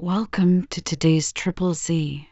Welcome 0.00 0.68
to 0.68 0.80
today's 0.80 1.32
Triple 1.32 1.74
Z. 1.74 2.28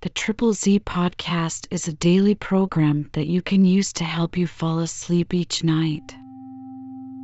The 0.00 0.08
Triple 0.08 0.52
Z 0.54 0.80
podcast 0.80 1.68
is 1.70 1.86
a 1.86 1.92
daily 1.92 2.34
program 2.34 3.08
that 3.12 3.28
you 3.28 3.42
can 3.42 3.64
use 3.64 3.92
to 3.92 4.04
help 4.04 4.36
you 4.36 4.48
fall 4.48 4.80
asleep 4.80 5.32
each 5.32 5.62
night. 5.62 6.16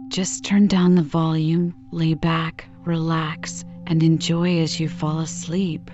Just 0.07 0.45
turn 0.45 0.69
down 0.69 0.95
the 0.95 1.03
volume, 1.03 1.75
lay 1.91 2.15
back, 2.15 2.69
relax, 2.85 3.65
and 3.89 4.05
enjoy 4.05 4.61
as 4.61 4.79
you 4.79 4.89
fall 4.89 5.19
asleep. 5.19 5.91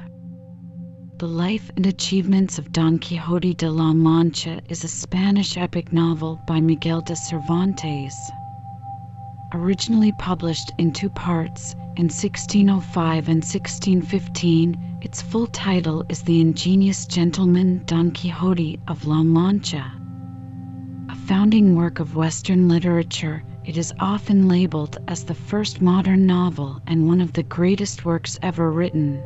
The 1.16 1.28
life 1.28 1.70
and 1.76 1.86
achievements 1.86 2.58
of 2.58 2.72
Don 2.72 2.98
Quixote 2.98 3.54
de 3.54 3.70
la 3.70 3.94
Mancha 3.94 4.60
is 4.68 4.84
a 4.84 4.88
Spanish 4.88 5.56
epic 5.56 5.94
novel 5.94 6.38
by 6.46 6.60
Miguel 6.60 7.00
de 7.00 7.16
Cervantes. 7.16 8.14
Originally 9.52 10.12
published 10.12 10.70
in 10.78 10.92
two 10.92 11.10
parts 11.10 11.72
in 11.96 12.04
1605 12.04 13.28
and 13.28 13.42
1615, 13.42 14.98
its 15.02 15.20
full 15.20 15.48
title 15.48 16.04
is 16.08 16.22
The 16.22 16.40
Ingenious 16.40 17.04
Gentleman 17.04 17.82
Don 17.84 18.12
Quixote 18.12 18.78
of 18.86 19.06
La 19.06 19.24
Mancha. 19.24 19.92
A 21.08 21.16
founding 21.16 21.74
work 21.74 21.98
of 21.98 22.14
Western 22.14 22.68
literature, 22.68 23.42
it 23.64 23.76
is 23.76 23.92
often 23.98 24.46
labeled 24.46 24.98
as 25.08 25.24
the 25.24 25.34
first 25.34 25.82
modern 25.82 26.26
novel 26.26 26.80
and 26.86 27.08
one 27.08 27.20
of 27.20 27.32
the 27.32 27.42
greatest 27.42 28.04
works 28.04 28.38
ever 28.42 28.70
written. 28.70 29.20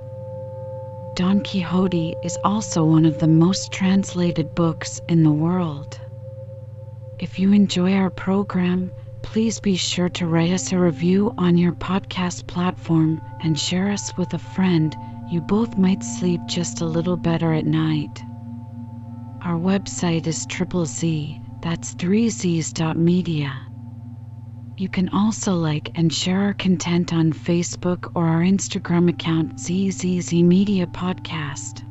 Don 1.16 1.42
Quixote 1.42 2.14
is 2.24 2.38
also 2.44 2.82
one 2.82 3.04
of 3.04 3.18
the 3.18 3.28
most 3.28 3.72
translated 3.72 4.54
books 4.54 5.02
in 5.06 5.22
the 5.22 5.30
world. 5.30 6.00
If 7.18 7.38
you 7.38 7.52
enjoy 7.52 7.92
our 7.92 8.10
program, 8.10 8.90
please 9.24 9.58
be 9.58 9.74
sure 9.74 10.10
to 10.10 10.26
write 10.26 10.52
us 10.52 10.70
a 10.70 10.78
review 10.78 11.32
on 11.38 11.56
your 11.56 11.72
podcast 11.72 12.46
platform 12.46 13.20
and 13.40 13.58
share 13.58 13.90
us 13.90 14.16
with 14.18 14.34
a 14.34 14.38
friend. 14.38 14.94
You 15.30 15.40
both 15.40 15.78
might 15.78 16.04
sleep 16.04 16.42
just 16.46 16.82
a 16.82 16.84
little 16.84 17.16
better 17.16 17.52
at 17.52 17.64
night. 17.64 18.22
Our 19.42 19.58
website 19.58 20.26
is 20.26 20.46
triple 20.46 20.84
Z, 20.84 21.40
that's 21.62 21.94
3z's.media. 21.94 23.62
You 24.76 24.88
can 24.90 25.08
also 25.08 25.54
like 25.54 25.90
and 25.94 26.12
share 26.12 26.40
our 26.40 26.54
content 26.54 27.14
on 27.14 27.32
Facebook 27.32 28.10
or 28.14 28.26
our 28.26 28.42
Instagram 28.42 29.08
account 29.08 29.58
ZZZ 29.58 30.34
Media 30.34 30.86
Podcast. 30.86 31.82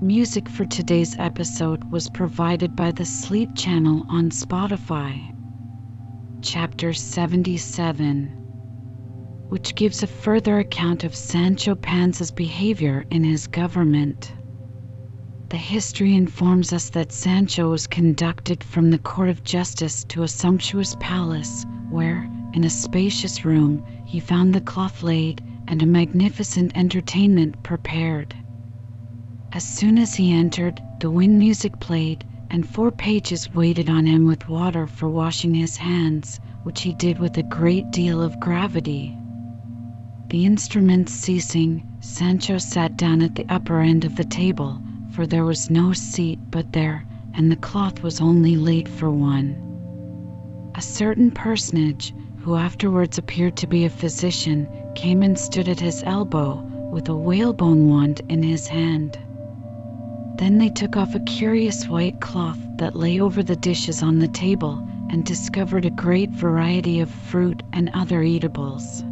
Music 0.00 0.48
for 0.48 0.64
today's 0.64 1.14
episode 1.18 1.84
was 1.90 2.08
provided 2.08 2.74
by 2.74 2.90
the 2.90 3.04
Sleep 3.04 3.56
Channel 3.56 4.04
on 4.08 4.30
Spotify. 4.30 5.35
Chapter 6.42 6.92
77, 6.92 8.30
which 9.48 9.74
gives 9.74 10.02
a 10.02 10.06
further 10.06 10.58
account 10.58 11.02
of 11.02 11.14
Sancho 11.16 11.74
Panza's 11.74 12.30
behavior 12.30 13.06
in 13.10 13.24
his 13.24 13.46
government. 13.46 14.32
The 15.48 15.56
history 15.56 16.14
informs 16.14 16.72
us 16.72 16.90
that 16.90 17.10
Sancho 17.10 17.70
was 17.70 17.86
conducted 17.86 18.62
from 18.62 18.90
the 18.90 18.98
court 18.98 19.28
of 19.30 19.44
justice 19.44 20.04
to 20.10 20.24
a 20.24 20.28
sumptuous 20.28 20.94
palace, 21.00 21.64
where, 21.90 22.28
in 22.52 22.64
a 22.64 22.70
spacious 22.70 23.44
room, 23.44 23.82
he 24.04 24.20
found 24.20 24.54
the 24.54 24.60
cloth 24.60 25.02
laid 25.02 25.40
and 25.68 25.82
a 25.82 25.86
magnificent 25.86 26.72
entertainment 26.74 27.62
prepared. 27.62 28.34
As 29.52 29.64
soon 29.64 29.96
as 29.98 30.14
he 30.14 30.32
entered, 30.32 30.82
the 31.00 31.10
wind 31.10 31.38
music 31.38 31.80
played 31.80 32.24
and 32.50 32.66
four 32.66 32.90
pages 32.90 33.52
waited 33.54 33.88
on 33.90 34.06
him 34.06 34.26
with 34.26 34.48
water 34.48 34.86
for 34.86 35.08
washing 35.08 35.54
his 35.54 35.76
hands, 35.76 36.40
which 36.62 36.82
he 36.82 36.94
did 36.94 37.18
with 37.18 37.36
a 37.38 37.42
great 37.42 37.90
deal 37.90 38.22
of 38.22 38.38
gravity. 38.40 39.16
The 40.30 40.44
instruments 40.44 41.12
ceasing, 41.12 41.84
Sancho 42.00 42.58
sat 42.58 42.96
down 42.96 43.22
at 43.22 43.34
the 43.34 43.46
upper 43.48 43.80
end 43.80 44.04
of 44.04 44.16
the 44.16 44.24
table, 44.24 44.80
for 45.12 45.26
there 45.26 45.44
was 45.44 45.70
no 45.70 45.92
seat 45.92 46.38
but 46.50 46.72
there, 46.72 47.04
and 47.34 47.50
the 47.50 47.56
cloth 47.56 48.02
was 48.02 48.20
only 48.20 48.56
laid 48.56 48.88
for 48.88 49.10
one. 49.10 49.62
A 50.74 50.82
certain 50.82 51.30
personage, 51.30 52.14
who 52.38 52.54
afterwards 52.54 53.18
appeared 53.18 53.56
to 53.56 53.66
be 53.66 53.84
a 53.84 53.90
physician, 53.90 54.68
came 54.94 55.22
and 55.22 55.38
stood 55.38 55.68
at 55.68 55.80
his 55.80 56.02
elbow, 56.04 56.62
with 56.92 57.08
a 57.08 57.16
whalebone 57.16 57.88
wand 57.88 58.20
in 58.28 58.42
his 58.42 58.68
hand. 58.68 59.18
Then 60.38 60.58
they 60.58 60.68
took 60.68 60.96
off 60.98 61.14
a 61.14 61.20
curious 61.20 61.88
white 61.88 62.20
cloth 62.20 62.58
that 62.76 62.94
lay 62.94 63.20
over 63.20 63.42
the 63.42 63.56
dishes 63.56 64.02
on 64.02 64.18
the 64.18 64.28
table 64.28 64.86
and 65.08 65.24
discovered 65.24 65.86
a 65.86 65.90
great 65.90 66.30
variety 66.30 67.00
of 67.00 67.08
fruit 67.10 67.62
and 67.72 67.90
other 67.94 68.22
eatables. 68.22 69.02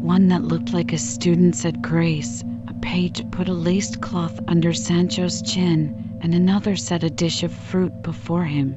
One 0.00 0.28
that 0.28 0.44
looked 0.44 0.72
like 0.72 0.94
a 0.94 0.98
student's 0.98 1.66
at 1.66 1.82
grace, 1.82 2.42
a 2.66 2.72
page 2.74 3.22
put 3.30 3.48
a 3.50 3.52
laced 3.52 4.00
cloth 4.00 4.40
under 4.48 4.72
Sancho's 4.72 5.42
chin, 5.42 6.16
and 6.22 6.34
another 6.34 6.76
set 6.76 7.04
a 7.04 7.10
dish 7.10 7.42
of 7.42 7.52
fruit 7.52 7.92
before 8.02 8.44
him. 8.44 8.74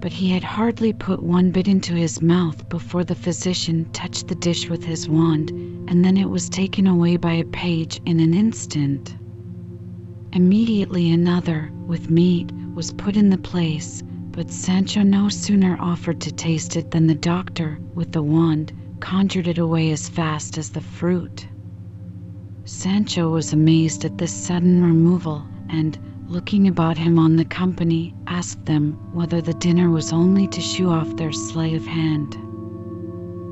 But 0.00 0.12
he 0.12 0.30
had 0.30 0.42
hardly 0.42 0.92
put 0.92 1.22
one 1.22 1.52
bit 1.52 1.68
into 1.68 1.94
his 1.94 2.20
mouth 2.20 2.68
before 2.68 3.04
the 3.04 3.14
physician 3.14 3.86
touched 3.92 4.26
the 4.26 4.34
dish 4.34 4.68
with 4.68 4.82
his 4.84 5.08
wand, 5.08 5.50
and 5.88 6.04
then 6.04 6.16
it 6.16 6.28
was 6.30 6.48
taken 6.48 6.88
away 6.88 7.16
by 7.16 7.34
a 7.34 7.44
page 7.44 8.00
in 8.06 8.18
an 8.18 8.34
instant. 8.34 9.14
Immediately 10.32 11.10
another, 11.12 11.70
with 11.86 12.10
meat, 12.10 12.50
was 12.74 12.92
put 12.92 13.16
in 13.16 13.30
the 13.30 13.38
place, 13.38 14.02
but 14.32 14.50
Sancho 14.50 15.02
no 15.02 15.28
sooner 15.28 15.76
offered 15.80 16.20
to 16.22 16.32
taste 16.32 16.76
it 16.76 16.90
than 16.90 17.06
the 17.06 17.14
doctor, 17.14 17.78
with 17.94 18.12
the 18.12 18.22
wand, 18.22 18.72
conjured 19.00 19.46
it 19.46 19.58
away 19.58 19.92
as 19.92 20.08
fast 20.08 20.58
as 20.58 20.70
the 20.70 20.80
fruit. 20.80 21.46
Sancho 22.64 23.30
was 23.30 23.52
amazed 23.52 24.04
at 24.04 24.18
this 24.18 24.32
sudden 24.32 24.82
removal, 24.82 25.46
and, 25.70 25.98
looking 26.28 26.66
about 26.68 26.98
him 26.98 27.18
on 27.18 27.36
the 27.36 27.44
company, 27.44 28.12
asked 28.26 28.66
them 28.66 28.92
whether 29.12 29.40
the 29.40 29.54
dinner 29.54 29.90
was 29.90 30.12
only 30.12 30.48
to 30.48 30.60
shew 30.60 30.90
off 30.90 31.16
their 31.16 31.32
sleight 31.32 31.74
of 31.74 31.86
hand. 31.86 32.36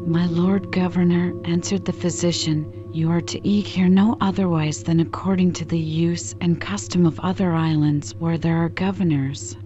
My 0.07 0.27
lord 0.27 0.73
governor, 0.73 1.33
answered 1.45 1.85
the 1.85 1.93
physician, 1.93 2.84
you 2.95 3.11
are 3.11 3.21
to 3.21 3.45
eat 3.45 3.67
here 3.67 3.89
no 3.89 4.17
otherwise 4.21 4.85
than 4.85 5.01
according 5.01 5.53
to 5.53 5.65
the 5.65 5.79
use 5.79 6.33
and 6.41 6.61
custom 6.61 7.05
of 7.05 7.19
other 7.19 7.53
islands 7.53 8.15
where 8.21 8.39
there 8.39 8.59
are 8.59 8.69
governors. 8.69 9.57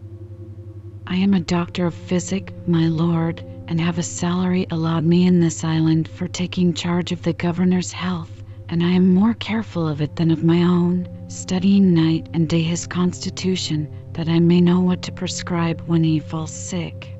I 1.07 1.17
am 1.17 1.35
a 1.35 1.41
doctor 1.41 1.85
of 1.85 1.93
physic, 1.93 2.55
my 2.67 2.87
lord, 2.87 3.45
and 3.69 3.79
have 3.83 3.99
a 3.99 4.03
salary 4.03 4.67
allowed 4.71 5.05
me 5.05 5.27
in 5.27 5.41
this 5.41 5.63
island 5.63 6.09
for 6.09 6.27
taking 6.27 6.73
charge 6.73 7.13
of 7.13 7.21
the 7.21 7.35
governor's 7.35 7.93
health, 7.93 8.43
and 8.71 8.83
I 8.83 8.93
am 8.93 9.13
more 9.13 9.35
careful 9.35 9.87
of 9.87 10.01
it 10.01 10.17
than 10.17 10.31
of 10.31 10.43
my 10.43 10.63
own, 10.63 11.07
studying 11.29 11.93
night 11.93 12.31
and 12.33 12.49
day 12.49 12.63
his 12.63 12.87
constitution, 12.87 13.93
that 14.15 14.31
I 14.31 14.39
may 14.41 14.63
know 14.63 14.81
what 14.81 15.03
to 15.03 15.13
prescribe 15.13 15.83
when 15.83 16.03
he 16.03 16.19
falls 16.19 16.51
sick. 16.51 17.15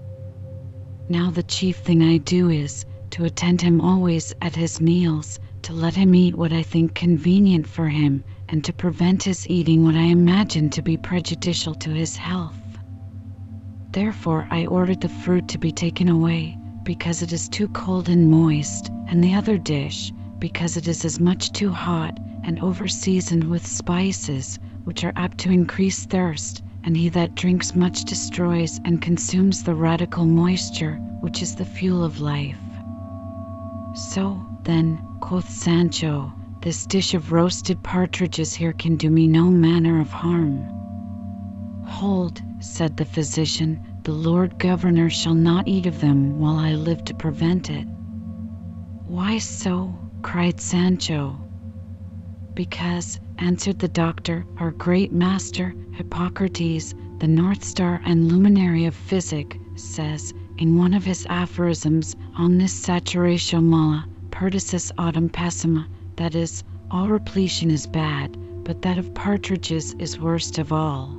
Now 1.11 1.31
the 1.31 1.43
chief 1.43 1.77
thing 1.77 2.03
I 2.03 2.17
do 2.17 2.49
is, 2.49 2.87
to 3.11 3.25
attend 3.27 3.61
him 3.61 3.83
always 3.83 4.35
at 4.41 4.57
his 4.57 4.81
meals, 4.81 5.39
to 5.69 5.75
let 5.75 5.95
him 5.95 6.15
eat 6.15 6.35
what 6.35 6.51
I 6.51 6.63
think 6.63 6.95
convenient 6.95 7.67
for 7.67 7.91
him, 7.91 8.25
and 8.49 8.65
to 8.65 8.73
prevent 8.73 9.25
his 9.25 9.47
eating 9.51 9.85
what 9.85 9.97
I 9.97 10.05
imagine 10.05 10.71
to 10.71 10.81
be 10.81 10.97
prejudicial 10.97 11.75
to 11.75 11.91
his 11.91 12.17
health. 12.17 12.59
Therefore, 13.91 14.49
I 14.51 14.65
ordered 14.65 15.03
the 15.03 15.11
fruit 15.11 15.47
to 15.49 15.59
be 15.59 15.71
taken 15.71 16.09
away, 16.09 16.57
because 16.85 17.21
it 17.21 17.35
is 17.35 17.51
too 17.51 17.69
cold 17.69 18.09
and 18.09 18.31
moist, 18.31 18.91
and 19.09 19.23
the 19.23 19.35
other 19.35 19.59
dish, 19.59 20.11
because 20.39 20.79
it 20.79 20.89
is 20.89 21.05
as 21.05 21.21
much 21.21 21.53
too 21.53 21.71
hot 21.71 22.19
and 22.45 22.59
over 22.61 22.89
seasoned 22.89 23.45
with 23.45 23.67
spices, 23.67 24.59
which 24.85 25.05
are 25.05 25.13
apt 25.17 25.37
to 25.37 25.51
increase 25.51 26.07
thirst, 26.07 26.63
and 26.85 26.97
he 26.97 27.11
that 27.11 27.35
drinks 27.35 27.75
much 27.75 28.05
destroys 28.05 28.81
and 28.87 29.03
consumes 29.03 29.65
the 29.65 29.75
radical 29.75 30.25
moisture, 30.25 30.95
which 31.21 31.43
is 31.43 31.57
the 31.57 31.67
fuel 31.67 32.03
of 32.03 32.23
life. 32.23 32.57
So, 33.95 34.41
then, 34.63 34.99
quoth 35.21 35.49
Sancho, 35.49 36.33
this 36.63 36.87
dish 36.87 37.15
of 37.15 37.33
roasted 37.33 37.83
partridges 37.83 38.55
here 38.55 38.73
can 38.73 38.97
do 38.97 39.11
me 39.11 39.27
no 39.27 39.51
manner 39.51 40.01
of 40.01 40.11
harm. 40.11 40.65
Hold, 41.87 42.43
said 42.61 42.97
the 42.97 43.05
physician, 43.05 43.81
the 44.05 44.13
lord 44.13 44.59
governor 44.59 45.11
shall 45.11 45.35
not 45.35 45.69
eat 45.69 45.87
of 45.87 46.01
them 46.01 46.39
while 46.39 46.57
I 46.57 46.75
live 46.75 47.05
to 47.05 47.15
prevent 47.15 47.71
it. 47.71 47.87
Why 49.07 49.39
so? 49.39 49.95
cried 50.23 50.61
Sancho. 50.61 51.39
Because, 52.55 53.21
answered 53.39 53.79
the 53.79 53.89
doctor, 53.89 54.47
our 54.59 54.71
great 54.71 55.13
master, 55.13 55.75
Hippocrates, 55.93 56.95
the 57.19 57.29
North 57.29 57.65
Star 57.65 58.01
and 58.05 58.31
luminary 58.31 58.85
of 58.85 58.95
physic, 58.95 59.59
says, 59.77 60.33
in 60.59 60.77
one 60.77 60.95
of 60.95 61.05
his 61.05 61.27
aphorisms, 61.29 62.17
Omnis 62.37 62.75
saturatio 62.75 63.63
mala, 63.63 64.07
perdicis 64.39 64.93
autem 64.99 65.29
pessima, 65.29 65.85
that 66.15 66.37
is, 66.37 66.63
all 66.93 67.09
repletion 67.09 67.73
is 67.73 67.89
bad, 67.89 68.37
but 68.63 68.83
that 68.83 68.97
of 68.97 69.13
partridges 69.13 69.95
is 69.99 70.21
worst 70.21 70.59
of 70.59 70.73
all. 70.73 71.19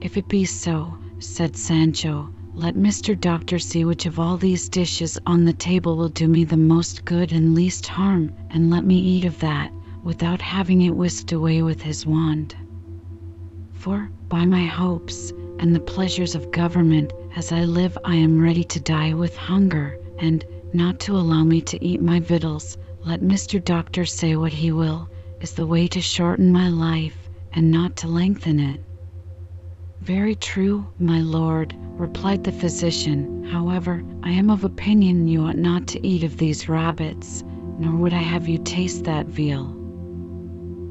If 0.00 0.16
it 0.16 0.28
be 0.28 0.44
so, 0.44 0.96
said 1.18 1.56
Sancho, 1.56 2.28
let 2.54 2.76
Mr. 2.76 3.20
Doctor 3.20 3.58
see 3.58 3.84
which 3.84 4.06
of 4.06 4.20
all 4.20 4.36
these 4.36 4.68
dishes 4.68 5.18
on 5.26 5.44
the 5.44 5.52
table 5.52 5.96
will 5.96 6.08
do 6.08 6.28
me 6.28 6.44
the 6.44 6.56
most 6.56 7.04
good 7.04 7.32
and 7.32 7.56
least 7.56 7.88
harm, 7.88 8.32
and 8.50 8.70
let 8.70 8.84
me 8.84 8.96
eat 8.96 9.24
of 9.24 9.40
that, 9.40 9.72
without 10.04 10.40
having 10.40 10.82
it 10.82 10.94
whisked 10.94 11.32
away 11.32 11.60
with 11.62 11.82
his 11.82 12.06
wand. 12.06 12.54
For, 13.72 14.08
by 14.28 14.44
my 14.44 14.64
hopes, 14.64 15.32
and 15.58 15.74
the 15.74 15.80
pleasures 15.80 16.36
of 16.36 16.52
government, 16.52 17.12
as 17.34 17.50
I 17.50 17.64
live 17.64 17.98
I 18.04 18.14
am 18.14 18.40
ready 18.40 18.62
to 18.62 18.78
die 18.78 19.12
with 19.12 19.36
hunger, 19.36 19.98
and, 20.20 20.44
not 20.72 21.00
to 21.00 21.16
allow 21.16 21.44
me 21.44 21.60
to 21.62 21.84
eat 21.84 22.00
my 22.02 22.20
victuals, 22.20 22.76
let 23.04 23.20
Mr. 23.20 23.64
Doctor 23.64 24.04
say 24.04 24.36
what 24.36 24.52
he 24.52 24.72
will, 24.72 25.08
is 25.40 25.52
the 25.52 25.66
way 25.66 25.86
to 25.88 26.00
shorten 26.00 26.52
my 26.52 26.68
life, 26.68 27.16
and 27.52 27.70
not 27.70 27.96
to 27.96 28.08
lengthen 28.08 28.58
it. 28.58 28.80
Very 30.00 30.34
true, 30.34 30.86
my 30.98 31.20
lord, 31.20 31.74
replied 31.98 32.44
the 32.44 32.52
physician. 32.52 33.44
However, 33.44 34.04
I 34.22 34.30
am 34.30 34.50
of 34.50 34.64
opinion 34.64 35.28
you 35.28 35.42
ought 35.42 35.56
not 35.56 35.86
to 35.88 36.06
eat 36.06 36.22
of 36.24 36.36
these 36.36 36.68
rabbits, 36.68 37.42
nor 37.78 37.94
would 37.96 38.12
I 38.12 38.22
have 38.22 38.48
you 38.48 38.58
taste 38.58 39.04
that 39.04 39.26
veal. 39.26 39.72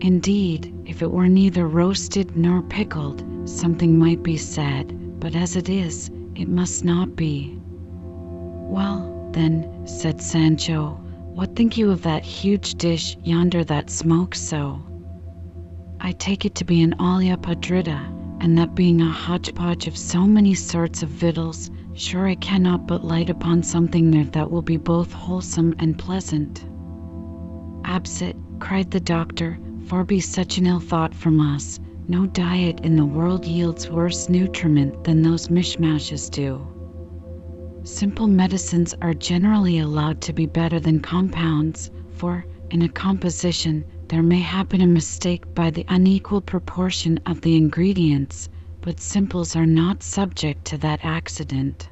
Indeed, 0.02 0.74
if 0.86 1.02
it 1.02 1.12
were 1.12 1.28
neither 1.28 1.68
roasted 1.68 2.36
nor 2.36 2.62
pickled, 2.64 3.24
something 3.48 3.98
might 3.98 4.22
be 4.24 4.38
said, 4.38 5.20
but 5.20 5.36
as 5.36 5.56
it 5.56 5.70
is, 5.70 6.10
it 6.36 6.50
must 6.50 6.84
not 6.84 7.16
be. 7.16 7.58
Well, 8.68 9.15
then, 9.36 9.86
said 9.86 10.22
Sancho, 10.22 10.98
what 11.34 11.56
think 11.56 11.78
you 11.78 11.92
of 11.92 12.04
that 12.04 12.24
huge 12.24 12.76
dish 12.76 13.18
yonder 13.22 13.66
that 13.66 13.90
smokes 13.90 14.40
so? 14.40 14.80
I 16.00 16.14
take 16.14 16.46
it 16.46 16.56
to 16.56 16.66
be 16.66 16.82
an 16.82 16.96
olla 17.00 17.36
podrida, 17.36 18.00
and 18.40 18.58
that 18.58 18.76
being 18.76 19.02
a 19.02 19.12
hodgepodge 19.12 19.88
of 19.88 19.98
so 19.98 20.26
many 20.26 20.54
sorts 20.54 21.04
of 21.04 21.10
victuals, 21.10 21.70
sure 21.94 22.26
I 22.26 22.36
cannot 22.36 22.88
but 22.88 23.04
light 23.04 23.30
upon 23.30 23.62
something 23.62 24.10
there 24.10 24.24
that 24.24 24.50
will 24.50 24.62
be 24.62 24.78
both 24.78 25.12
wholesome 25.12 25.76
and 25.80 26.00
pleasant. 26.00 26.64
Absit, 27.84 28.36
cried 28.60 28.90
the 28.92 29.02
doctor, 29.02 29.60
far 29.88 30.06
be 30.06 30.22
such 30.22 30.58
an 30.58 30.66
ill 30.66 30.80
thought 30.80 31.14
from 31.14 31.42
us. 31.42 31.80
No 32.08 32.26
diet 32.26 32.80
in 32.82 32.96
the 32.96 33.06
world 33.06 33.46
yields 33.46 33.90
worse 33.90 34.30
nutriment 34.30 35.04
than 35.04 35.22
those 35.22 35.50
mishmashes 35.50 36.30
do. 36.30 36.66
Simple 37.88 38.26
medicines 38.26 38.96
are 39.00 39.14
generally 39.14 39.78
allowed 39.78 40.20
to 40.22 40.34
be 40.34 40.48
better 40.48 40.80
than 40.80 41.02
compounds, 41.02 41.92
for, 42.10 42.48
in 42.72 42.82
a 42.82 42.90
composition, 42.90 43.86
there 44.08 44.24
may 44.24 44.40
happen 44.40 44.82
a 44.82 44.88
mistake 44.88 45.44
by 45.54 45.70
the 45.70 45.86
unequal 45.88 46.42
proportion 46.42 47.20
of 47.28 47.42
the 47.42 47.56
ingredients, 47.56 48.50
but 48.82 49.00
simples 49.00 49.56
are 49.56 49.68
not 49.68 50.02
subject 50.02 50.66
to 50.66 50.80
that 50.80 51.06
accident. 51.06 51.88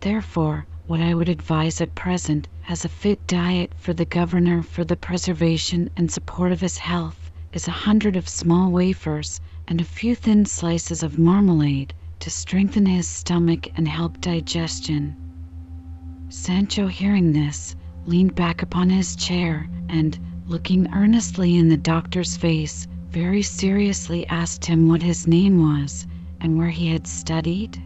Therefore, 0.00 0.66
what 0.86 1.00
I 1.02 1.12
would 1.14 1.28
advise 1.28 1.82
at 1.82 1.94
present 1.94 2.48
as 2.66 2.82
a 2.82 2.88
fit 2.88 3.26
diet 3.26 3.74
for 3.76 3.92
the 3.92 4.06
governor 4.06 4.62
for 4.62 4.84
the 4.84 4.96
preservation 4.96 5.90
and 5.94 6.10
support 6.10 6.52
of 6.52 6.62
his 6.62 6.78
health 6.78 7.30
is 7.52 7.68
a 7.68 7.82
hundred 7.84 8.16
of 8.16 8.30
small 8.30 8.70
wafers 8.70 9.42
and 9.68 9.78
a 9.78 9.84
few 9.84 10.14
thin 10.14 10.46
slices 10.46 11.02
of 11.02 11.18
marmalade 11.18 11.92
to 12.20 12.30
strengthen 12.30 12.86
his 12.86 13.08
stomach 13.08 13.68
and 13.76 13.88
help 13.88 14.20
digestion. 14.20 15.16
Sancho, 16.28 16.86
hearing 16.86 17.32
this, 17.32 17.74
leaned 18.06 18.34
back 18.34 18.62
upon 18.62 18.90
his 18.90 19.16
chair 19.16 19.68
and, 19.88 20.18
looking 20.46 20.92
earnestly 20.92 21.56
in 21.56 21.68
the 21.68 21.76
doctor's 21.76 22.36
face, 22.36 22.86
very 23.10 23.42
seriously 23.42 24.26
asked 24.28 24.64
him 24.64 24.86
what 24.86 25.02
his 25.02 25.26
name 25.26 25.60
was 25.60 26.06
and 26.40 26.56
where 26.56 26.70
he 26.70 26.88
had 26.88 27.06
studied. 27.06 27.82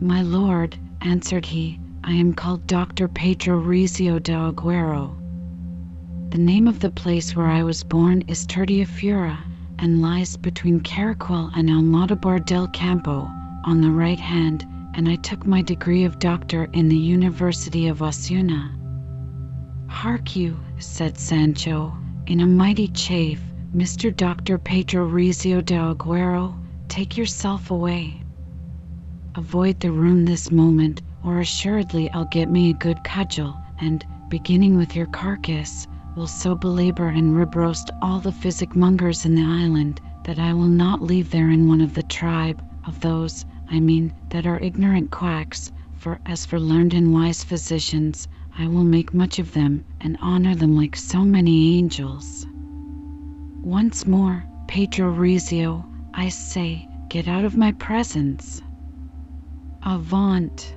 My 0.00 0.22
lord, 0.22 0.76
answered 1.00 1.46
he, 1.46 1.78
I 2.04 2.12
am 2.12 2.34
called 2.34 2.66
Dr. 2.66 3.08
Pedro 3.08 3.60
Recio 3.60 4.20
de 4.22 4.32
Aguero. 4.32 5.16
The 6.30 6.38
name 6.38 6.66
of 6.66 6.80
the 6.80 6.90
place 6.90 7.36
where 7.36 7.46
I 7.46 7.62
was 7.62 7.84
born 7.84 8.22
is 8.26 8.46
Tirteafuera, 8.46 9.38
and 9.82 10.00
lies 10.00 10.36
between 10.36 10.78
Caraquel 10.78 11.50
and 11.56 11.68
Almodovar 11.68 12.38
del 12.46 12.68
Campo, 12.68 13.28
on 13.64 13.80
the 13.80 13.90
right 13.90 14.20
hand, 14.20 14.64
and 14.94 15.08
I 15.08 15.16
took 15.16 15.44
my 15.44 15.60
degree 15.60 16.04
of 16.04 16.20
doctor 16.20 16.70
in 16.72 16.88
the 16.88 16.96
University 16.96 17.88
of 17.88 18.00
Osuna. 18.00 18.70
Hark 19.88 20.36
you, 20.36 20.56
said 20.78 21.18
Sancho, 21.18 21.92
in 22.28 22.40
a 22.40 22.46
mighty 22.46 22.86
chafe, 22.86 23.42
Mr. 23.74 24.14
Doctor 24.14 24.56
Pedro 24.56 25.08
Recio 25.08 25.64
de 25.64 25.74
Aguero, 25.74 26.54
take 26.86 27.16
yourself 27.16 27.72
away. 27.72 28.22
Avoid 29.34 29.80
the 29.80 29.90
room 29.90 30.24
this 30.24 30.52
moment, 30.52 31.02
or 31.24 31.40
assuredly 31.40 32.08
I'll 32.10 32.26
get 32.26 32.48
me 32.48 32.70
a 32.70 32.74
good 32.74 33.02
cudgel, 33.02 33.56
and, 33.80 34.06
beginning 34.28 34.76
with 34.76 34.94
your 34.94 35.06
carcass, 35.06 35.88
will 36.14 36.26
so 36.26 36.54
belabor 36.54 37.08
and 37.08 37.34
rib 37.34 37.56
roast 37.56 37.90
all 38.02 38.18
the 38.20 38.32
physic 38.32 38.76
mongers 38.76 39.24
in 39.24 39.34
the 39.34 39.42
island 39.42 39.98
that 40.24 40.38
I 40.38 40.52
will 40.52 40.68
not 40.68 41.00
leave 41.00 41.30
there 41.30 41.48
in 41.48 41.66
one 41.66 41.80
of 41.80 41.94
the 41.94 42.02
tribe 42.02 42.62
of 42.86 43.00
those, 43.00 43.46
I 43.70 43.80
mean, 43.80 44.12
that 44.28 44.46
are 44.46 44.60
ignorant 44.60 45.10
quacks, 45.10 45.72
for 45.96 46.20
as 46.26 46.44
for 46.44 46.60
learned 46.60 46.92
and 46.92 47.14
wise 47.14 47.42
physicians, 47.42 48.28
I 48.58 48.68
will 48.68 48.84
make 48.84 49.14
much 49.14 49.38
of 49.38 49.54
them 49.54 49.84
and 50.02 50.18
honor 50.20 50.54
them 50.54 50.76
like 50.76 50.96
so 50.96 51.24
many 51.24 51.78
angels. 51.78 52.46
Once 53.62 54.06
more, 54.06 54.44
Pedro 54.68 55.14
Recio, 55.14 55.82
I 56.12 56.28
say, 56.28 56.88
get 57.08 57.26
out 57.26 57.46
of 57.46 57.56
my 57.56 57.72
presence. 57.72 58.60
Avaunt! 59.82 60.74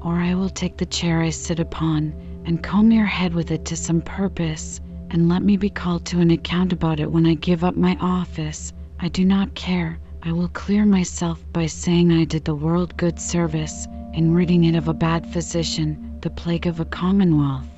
Or 0.00 0.14
I 0.14 0.34
will 0.34 0.48
take 0.48 0.78
the 0.78 0.86
chair 0.86 1.20
I 1.20 1.30
sit 1.30 1.60
upon 1.60 2.23
and 2.44 2.62
comb 2.62 2.90
your 2.92 3.06
head 3.06 3.34
with 3.34 3.50
it 3.50 3.64
to 3.66 3.76
some 3.76 4.00
purpose, 4.00 4.80
and 5.10 5.28
let 5.28 5.42
me 5.42 5.56
be 5.56 5.70
called 5.70 6.04
to 6.06 6.20
an 6.20 6.30
account 6.30 6.72
about 6.72 7.00
it 7.00 7.10
when 7.10 7.26
I 7.26 7.34
give 7.34 7.64
up 7.64 7.76
my 7.76 7.96
office. 8.00 8.72
I 9.00 9.08
do 9.08 9.24
not 9.24 9.54
care. 9.54 9.98
I 10.22 10.32
will 10.32 10.48
clear 10.48 10.86
myself 10.86 11.44
by 11.52 11.66
saying 11.66 12.12
I 12.12 12.24
did 12.24 12.44
the 12.44 12.54
world 12.54 12.96
good 12.96 13.18
service 13.18 13.86
in 14.14 14.34
ridding 14.34 14.64
it 14.64 14.74
of 14.74 14.88
a 14.88 14.94
bad 14.94 15.26
physician 15.26 16.18
the 16.20 16.30
plague 16.30 16.66
of 16.66 16.80
a 16.80 16.84
commonwealth. 16.86 17.68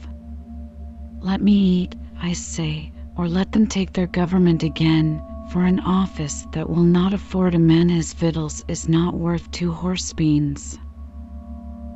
Let 1.21 1.43
me 1.43 1.53
eat, 1.53 1.97
I 2.21 2.33
say, 2.33 2.93
or 3.17 3.27
let 3.27 3.51
them 3.51 3.67
take 3.67 3.93
their 3.93 4.07
government 4.07 4.63
again, 4.63 5.21
for 5.51 5.65
an 5.65 5.81
office 5.81 6.47
that 6.53 6.71
will 6.71 6.85
not 6.85 7.13
afford 7.13 7.55
a 7.55 7.59
man 7.59 7.89
his 7.89 8.13
victuals 8.13 8.65
is 8.69 8.89
not 8.89 9.15
worth 9.15 9.51
two 9.51 9.73
horse 9.73 10.13
beans. 10.13 10.79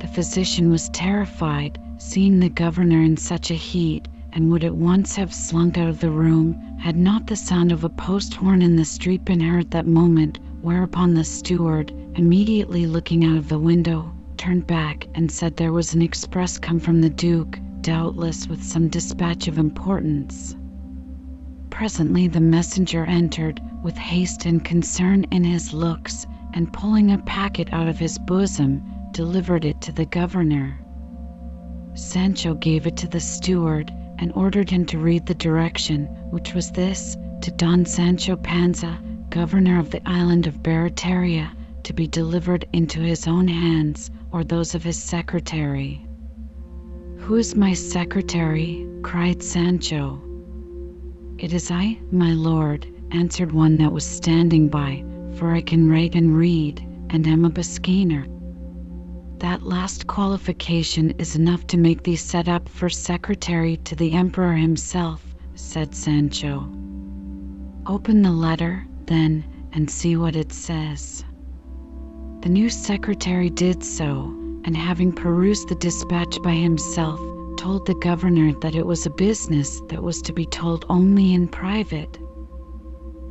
The 0.01 0.07
physician 0.07 0.69
was 0.69 0.89
terrified, 0.89 1.79
seeing 2.03 2.39
the 2.39 2.49
governor 2.49 3.03
in 3.03 3.15
such 3.15 3.51
a 3.51 3.53
heat, 3.53 4.07
and 4.33 4.49
would 4.49 4.63
at 4.63 4.75
once 4.75 5.15
have 5.15 5.31
slunk 5.31 5.77
out 5.77 5.87
of 5.87 5.99
the 5.99 6.09
room, 6.09 6.53
had 6.79 6.97
not 6.97 7.27
the 7.27 7.35
sound 7.35 7.71
of 7.71 7.83
a 7.83 7.89
post 7.89 8.33
horn 8.33 8.63
in 8.63 8.75
the 8.75 8.83
street 8.83 9.23
been 9.23 9.39
heard 9.39 9.65
at 9.65 9.71
that 9.71 9.85
moment, 9.85 10.39
whereupon 10.63 11.13
the 11.13 11.23
steward, 11.23 11.93
immediately 12.15 12.87
looking 12.87 13.23
out 13.23 13.37
of 13.37 13.47
the 13.49 13.59
window, 13.59 14.11
turned 14.35 14.65
back 14.65 15.07
and 15.13 15.31
said 15.31 15.55
there 15.55 15.71
was 15.71 15.93
an 15.93 16.01
express 16.01 16.57
come 16.57 16.79
from 16.79 17.01
the 17.01 17.09
Duke, 17.09 17.59
doubtless 17.81 18.47
with 18.47 18.63
some 18.63 18.87
dispatch 18.87 19.47
of 19.47 19.59
importance. 19.59 20.55
Presently 21.69 22.27
the 22.27 22.41
messenger 22.41 23.05
entered, 23.05 23.61
with 23.83 23.95
haste 23.95 24.45
and 24.47 24.65
concern 24.65 25.23
in 25.25 25.43
his 25.43 25.71
looks, 25.71 26.25
and 26.53 26.73
pulling 26.73 27.11
a 27.11 27.19
packet 27.19 27.71
out 27.71 27.87
of 27.87 27.99
his 27.99 28.17
bosom, 28.17 28.81
delivered 29.11 29.65
it 29.65 29.79
to 29.81 29.91
the 29.91 30.05
governor. 30.07 30.80
Sancho 31.93 32.53
gave 32.53 32.87
it 32.87 32.95
to 32.97 33.07
the 33.07 33.19
steward, 33.19 33.91
and 34.17 34.31
ordered 34.33 34.69
him 34.69 34.85
to 34.85 34.99
read 34.99 35.25
the 35.25 35.35
direction, 35.35 36.05
which 36.29 36.53
was 36.53 36.71
this 36.71 37.17
to 37.41 37.51
Don 37.51 37.85
Sancho 37.85 38.35
Panza, 38.35 38.97
governor 39.29 39.79
of 39.79 39.89
the 39.89 40.07
island 40.07 40.47
of 40.47 40.61
Barataria, 40.61 41.51
to 41.83 41.93
be 41.93 42.07
delivered 42.07 42.65
into 42.71 42.99
his 43.01 43.27
own 43.27 43.47
hands 43.47 44.11
or 44.31 44.43
those 44.43 44.75
of 44.75 44.83
his 44.83 44.97
secretary. 44.97 46.05
Who 47.17 47.35
is 47.35 47.55
my 47.55 47.73
secretary? 47.73 48.87
cried 49.01 49.41
Sancho. 49.41 50.21
It 51.37 51.53
is 51.53 51.71
I, 51.71 51.97
my 52.11 52.33
lord, 52.33 52.85
answered 53.11 53.51
one 53.51 53.77
that 53.77 53.91
was 53.91 54.05
standing 54.05 54.67
by, 54.67 55.03
for 55.35 55.51
I 55.51 55.61
can 55.61 55.89
write 55.89 56.15
and 56.15 56.37
read, 56.37 56.85
and 57.09 57.25
am 57.27 57.45
a 57.45 57.49
Biscayner. 57.49 58.30
That 59.41 59.63
last 59.63 60.05
qualification 60.05 61.15
is 61.17 61.35
enough 61.35 61.65
to 61.67 61.77
make 61.77 62.03
thee 62.03 62.15
set 62.15 62.47
up 62.47 62.69
for 62.69 62.89
secretary 62.89 63.77
to 63.77 63.95
the 63.95 64.11
emperor 64.11 64.53
himself, 64.53 65.25
said 65.55 65.95
Sancho. 65.95 66.69
Open 67.87 68.21
the 68.21 68.31
letter, 68.31 68.85
then, 69.07 69.43
and 69.73 69.89
see 69.89 70.15
what 70.15 70.35
it 70.35 70.53
says. 70.53 71.25
The 72.41 72.49
new 72.49 72.69
secretary 72.69 73.49
did 73.49 73.83
so, 73.83 74.25
and 74.63 74.77
having 74.77 75.11
perused 75.11 75.69
the 75.69 75.75
dispatch 75.75 76.39
by 76.43 76.53
himself, 76.53 77.19
told 77.57 77.87
the 77.87 77.95
governor 77.95 78.53
that 78.61 78.75
it 78.75 78.85
was 78.85 79.07
a 79.07 79.09
business 79.09 79.81
that 79.89 80.03
was 80.03 80.21
to 80.21 80.33
be 80.33 80.45
told 80.45 80.85
only 80.87 81.33
in 81.33 81.47
private. 81.47 82.19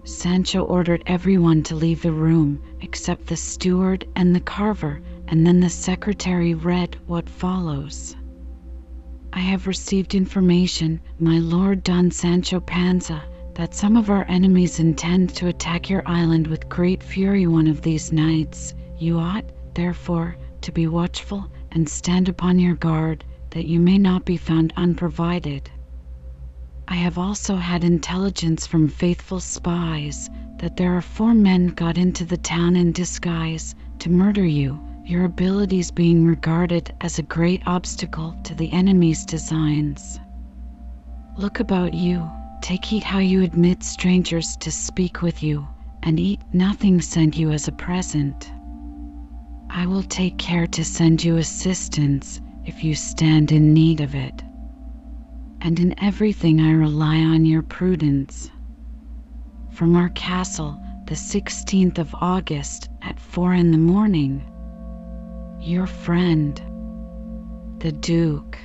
Sancho 0.02 0.64
ordered 0.64 1.04
everyone 1.06 1.62
to 1.62 1.76
leave 1.76 2.02
the 2.02 2.10
room 2.10 2.60
except 2.80 3.26
the 3.26 3.36
steward 3.36 4.08
and 4.16 4.34
the 4.34 4.40
carver, 4.40 5.00
and 5.30 5.46
then 5.46 5.60
the 5.60 5.70
secretary 5.70 6.54
read 6.54 6.96
what 7.06 7.28
follows. 7.28 8.16
I 9.32 9.38
have 9.38 9.68
received 9.68 10.16
information, 10.16 11.00
my 11.20 11.38
lord 11.38 11.84
Don 11.84 12.10
Sancho 12.10 12.58
Panza, 12.58 13.22
that 13.54 13.72
some 13.72 13.96
of 13.96 14.10
our 14.10 14.24
enemies 14.28 14.80
intend 14.80 15.30
to 15.36 15.46
attack 15.46 15.88
your 15.88 16.02
island 16.04 16.48
with 16.48 16.68
great 16.68 17.00
fury 17.00 17.46
one 17.46 17.68
of 17.68 17.80
these 17.80 18.12
nights. 18.12 18.74
You 18.98 19.18
ought, 19.18 19.44
therefore, 19.74 20.36
to 20.62 20.72
be 20.72 20.88
watchful 20.88 21.46
and 21.70 21.88
stand 21.88 22.28
upon 22.28 22.58
your 22.58 22.74
guard, 22.74 23.24
that 23.50 23.66
you 23.66 23.78
may 23.78 23.98
not 23.98 24.24
be 24.24 24.36
found 24.36 24.72
unprovided. 24.76 25.70
I 26.88 26.96
have 26.96 27.18
also 27.18 27.54
had 27.54 27.84
intelligence 27.84 28.66
from 28.66 28.88
faithful 28.88 29.38
spies 29.38 30.28
that 30.58 30.76
there 30.76 30.96
are 30.96 31.00
four 31.00 31.34
men 31.34 31.68
got 31.68 31.98
into 31.98 32.24
the 32.24 32.36
town 32.36 32.74
in 32.74 32.90
disguise 32.90 33.76
to 34.00 34.10
murder 34.10 34.44
you, 34.44 34.80
your 35.10 35.24
abilities 35.24 35.90
being 35.90 36.24
regarded 36.24 36.94
as 37.00 37.18
a 37.18 37.22
great 37.22 37.60
obstacle 37.66 38.34
to 38.44 38.54
the 38.54 38.72
enemy's 38.72 39.24
designs. 39.24 40.20
Look 41.36 41.58
about 41.58 41.92
you, 41.92 42.30
take 42.62 42.84
heed 42.84 43.02
how 43.02 43.18
you 43.18 43.42
admit 43.42 43.82
strangers 43.82 44.56
to 44.58 44.70
speak 44.70 45.20
with 45.20 45.42
you, 45.42 45.66
and 46.04 46.20
eat 46.20 46.40
nothing 46.52 47.00
sent 47.00 47.36
you 47.36 47.50
as 47.50 47.66
a 47.66 47.72
present. 47.72 48.52
I 49.68 49.86
will 49.86 50.04
take 50.04 50.38
care 50.38 50.68
to 50.68 50.84
send 50.84 51.24
you 51.24 51.36
assistance 51.38 52.40
if 52.64 52.84
you 52.84 52.94
stand 52.94 53.50
in 53.50 53.74
need 53.74 54.00
of 54.00 54.14
it 54.14 54.44
and 55.62 55.78
in 55.78 55.94
everything 56.02 56.60
I 56.60 56.72
rely 56.72 57.16
on 57.16 57.44
your 57.44 57.62
prudence. 57.62 58.50
From 59.70 59.94
our 59.96 60.08
castle, 60.10 60.80
the 61.06 61.14
16th 61.14 61.98
of 61.98 62.14
August 62.14 62.88
at 63.02 63.20
four 63.20 63.54
in 63.54 63.70
the 63.72 63.78
morning. 63.78 64.42
Your 65.62 65.86
friend, 65.86 66.60
the 67.80 67.92
Duke. 67.92 68.58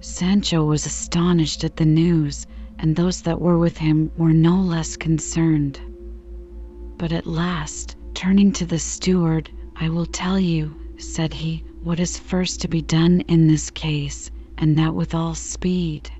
Sancho 0.00 0.64
was 0.64 0.84
astonished 0.84 1.62
at 1.62 1.76
the 1.76 1.84
news, 1.86 2.48
and 2.80 2.96
those 2.96 3.22
that 3.22 3.40
were 3.40 3.56
with 3.56 3.76
him 3.78 4.10
were 4.16 4.32
no 4.32 4.56
less 4.60 4.96
concerned. 4.96 5.80
But 6.98 7.12
at 7.12 7.24
last, 7.24 7.96
turning 8.14 8.50
to 8.52 8.66
the 8.66 8.80
steward, 8.80 9.48
I 9.76 9.88
will 9.90 10.06
tell 10.06 10.40
you, 10.40 10.74
said 10.98 11.32
he, 11.32 11.62
what 11.84 12.00
is 12.00 12.18
first 12.18 12.60
to 12.62 12.68
be 12.68 12.82
done 12.82 13.20
in 13.28 13.46
this 13.46 13.70
case 13.70 14.28
and 14.58 14.76
that 14.76 14.94
with 14.94 15.14
all 15.14 15.36
speed. 15.36 16.10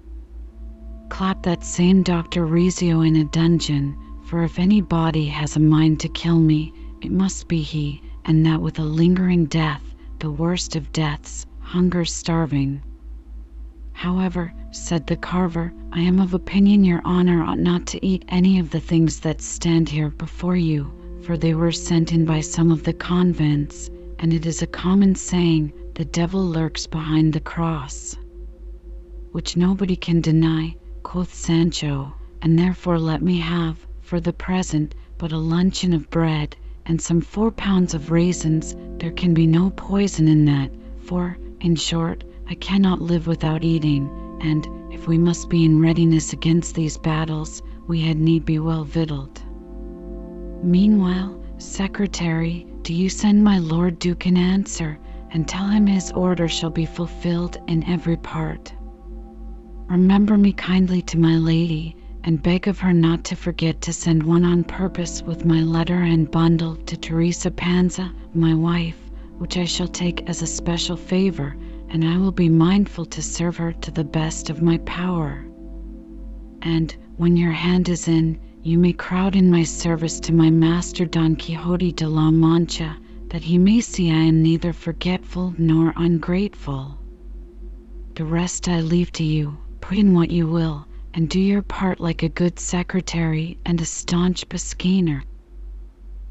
Clap 1.08 1.42
that 1.42 1.64
same 1.64 2.04
Dr. 2.04 2.46
Recio 2.46 3.04
in 3.04 3.16
a 3.16 3.24
dungeon, 3.24 3.96
for 4.26 4.44
if 4.44 4.60
any 4.60 4.80
body 4.80 5.26
has 5.26 5.56
a 5.56 5.60
mind 5.60 5.98
to 6.00 6.08
kill 6.08 6.38
me, 6.38 6.72
it 7.02 7.10
must 7.10 7.48
be 7.48 7.62
he, 7.62 8.00
and 8.24 8.44
that 8.44 8.60
with 8.60 8.78
a 8.78 8.84
lingering 8.84 9.46
death, 9.46 9.82
the 10.18 10.30
worst 10.30 10.76
of 10.76 10.92
deaths, 10.92 11.46
hunger 11.60 12.04
starving. 12.04 12.82
However, 13.92 14.52
said 14.70 15.06
the 15.06 15.16
carver, 15.16 15.72
I 15.92 16.00
am 16.00 16.20
of 16.20 16.34
opinion 16.34 16.84
your 16.84 17.00
honor 17.04 17.42
ought 17.42 17.58
not 17.58 17.86
to 17.86 18.06
eat 18.06 18.24
any 18.28 18.58
of 18.58 18.70
the 18.70 18.80
things 18.80 19.20
that 19.20 19.40
stand 19.40 19.88
here 19.88 20.10
before 20.10 20.56
you, 20.56 20.92
for 21.22 21.36
they 21.36 21.54
were 21.54 21.72
sent 21.72 22.12
in 22.12 22.24
by 22.24 22.40
some 22.40 22.70
of 22.70 22.82
the 22.84 22.92
convents, 22.92 23.90
and 24.18 24.34
it 24.34 24.44
is 24.44 24.60
a 24.62 24.66
common 24.66 25.14
saying, 25.14 25.72
the 25.94 26.04
devil 26.04 26.46
lurks 26.46 26.86
behind 26.86 27.32
the 27.32 27.40
cross 27.40 28.16
which 29.32 29.56
nobody 29.56 29.94
can 29.94 30.20
deny, 30.20 30.74
quoth 31.04 31.32
Sancho, 31.32 32.12
and 32.42 32.58
therefore 32.58 32.98
let 32.98 33.22
me 33.22 33.38
have, 33.38 33.86
for 34.00 34.20
the 34.20 34.32
present, 34.32 34.94
but 35.18 35.30
a 35.32 35.38
luncheon 35.38 35.92
of 35.92 36.10
bread 36.10 36.56
and 36.86 37.00
some 37.00 37.20
four 37.20 37.50
pounds 37.50 37.94
of 37.94 38.10
raisins. 38.10 38.74
There 38.98 39.12
can 39.12 39.34
be 39.34 39.46
no 39.46 39.70
poison 39.70 40.28
in 40.28 40.44
that, 40.46 40.70
for, 41.04 41.38
in 41.60 41.76
short, 41.76 42.24
I 42.48 42.54
cannot 42.54 43.00
live 43.00 43.26
without 43.26 43.64
eating, 43.64 44.10
and, 44.40 44.66
if 44.92 45.06
we 45.06 45.18
must 45.18 45.48
be 45.48 45.64
in 45.64 45.80
readiness 45.80 46.32
against 46.32 46.74
these 46.74 46.98
battles, 46.98 47.62
we 47.86 48.00
had 48.00 48.18
need 48.18 48.44
be 48.44 48.58
well 48.58 48.84
victualled. 48.84 49.42
Meanwhile, 50.62 51.42
secretary, 51.58 52.66
do 52.82 52.94
you 52.94 53.08
send 53.08 53.44
my 53.44 53.58
lord 53.58 53.98
Duke 53.98 54.26
an 54.26 54.36
answer, 54.36 54.98
and 55.30 55.46
tell 55.46 55.68
him 55.68 55.86
his 55.86 56.10
order 56.12 56.48
shall 56.48 56.70
be 56.70 56.86
fulfilled 56.86 57.56
in 57.68 57.84
every 57.84 58.16
part. 58.16 58.72
Remember 59.88 60.36
me 60.36 60.52
kindly 60.52 61.02
to 61.02 61.18
my 61.18 61.36
lady, 61.36 61.96
and 62.24 62.42
beg 62.42 62.68
of 62.68 62.78
her 62.78 62.92
not 62.92 63.24
to 63.24 63.34
forget 63.34 63.80
to 63.80 63.92
send 63.92 64.22
one 64.22 64.44
on 64.44 64.62
purpose 64.62 65.22
with 65.22 65.44
my 65.44 65.60
letter 65.62 66.02
and 66.02 66.30
bundle 66.30 66.76
to 66.76 66.96
Teresa 66.96 67.50
Panza, 67.50 68.12
my 68.34 68.54
wife, 68.54 69.10
which 69.38 69.56
I 69.56 69.64
shall 69.64 69.88
take 69.88 70.28
as 70.28 70.42
a 70.42 70.46
special 70.46 70.96
favor, 70.96 71.56
and 71.88 72.04
I 72.04 72.18
will 72.18 72.32
be 72.32 72.48
mindful 72.48 73.06
to 73.06 73.22
serve 73.22 73.56
her 73.56 73.72
to 73.72 73.90
the 73.90 74.04
best 74.04 74.50
of 74.50 74.62
my 74.62 74.78
power. 74.78 75.44
And, 76.62 76.94
when 77.16 77.36
your 77.36 77.52
hand 77.52 77.88
is 77.88 78.06
in, 78.06 78.38
you 78.62 78.78
may 78.78 78.92
crowd 78.92 79.34
in 79.34 79.50
my 79.50 79.62
service 79.62 80.20
to 80.20 80.34
my 80.34 80.50
master 80.50 81.06
Don 81.06 81.36
Quixote 81.36 81.92
de 81.92 82.06
la 82.06 82.30
Mancha, 82.30 82.96
that 83.30 83.42
he 83.42 83.56
may 83.56 83.80
see 83.80 84.10
I 84.10 84.24
am 84.24 84.42
neither 84.42 84.74
forgetful 84.74 85.54
nor 85.56 85.94
ungrateful. 85.96 86.98
The 88.14 88.24
rest 88.24 88.68
I 88.68 88.80
leave 88.80 89.10
to 89.12 89.24
you. 89.24 89.56
Put 89.80 89.96
in 89.96 90.12
what 90.14 90.30
you 90.30 90.46
will, 90.46 90.86
and 91.14 91.28
do 91.28 91.40
your 91.40 91.62
part 91.62 92.00
like 92.00 92.22
a 92.22 92.28
good 92.28 92.58
secretary 92.58 93.58
and 93.64 93.80
a 93.80 93.84
staunch 93.84 94.48
Biscayner. 94.48 95.22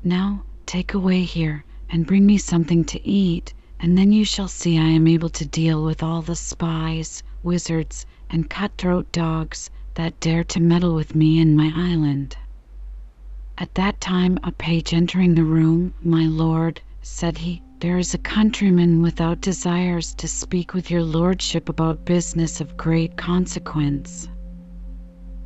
Now 0.03 0.43
take 0.65 0.93
away 0.93 1.23
here, 1.23 1.65
and 1.89 2.05
bring 2.05 2.25
me 2.25 2.37
something 2.37 2.85
to 2.85 3.07
eat, 3.07 3.53
and 3.79 3.97
then 3.97 4.11
you 4.11 4.23
shall 4.23 4.47
see 4.47 4.77
I 4.77 4.89
am 4.89 5.07
able 5.07 5.29
to 5.29 5.45
deal 5.45 5.83
with 5.83 6.03
all 6.03 6.21
the 6.21 6.35
spies, 6.35 7.23
wizards, 7.41 8.05
and 8.29 8.49
cutthroat 8.49 9.11
dogs 9.11 9.69
that 9.95 10.19
dare 10.19 10.43
to 10.43 10.59
meddle 10.59 10.93
with 10.93 11.15
me 11.15 11.41
and 11.41 11.57
my 11.57 11.71
island. 11.75 12.37
At 13.57 13.73
that 13.75 13.99
time 13.99 14.39
a 14.43 14.51
page 14.51 14.93
entering 14.93 15.35
the 15.35 15.43
room, 15.43 15.93
my 16.01 16.25
lord, 16.27 16.79
said 17.01 17.37
he, 17.39 17.61
there 17.79 17.97
is 17.97 18.13
a 18.13 18.19
countryman 18.19 19.01
without 19.01 19.41
desires 19.41 20.13
to 20.15 20.27
speak 20.27 20.73
with 20.73 20.91
your 20.91 21.03
lordship 21.03 21.67
about 21.67 22.05
business 22.05 22.61
of 22.61 22.77
great 22.77 23.17
consequence. 23.17 24.29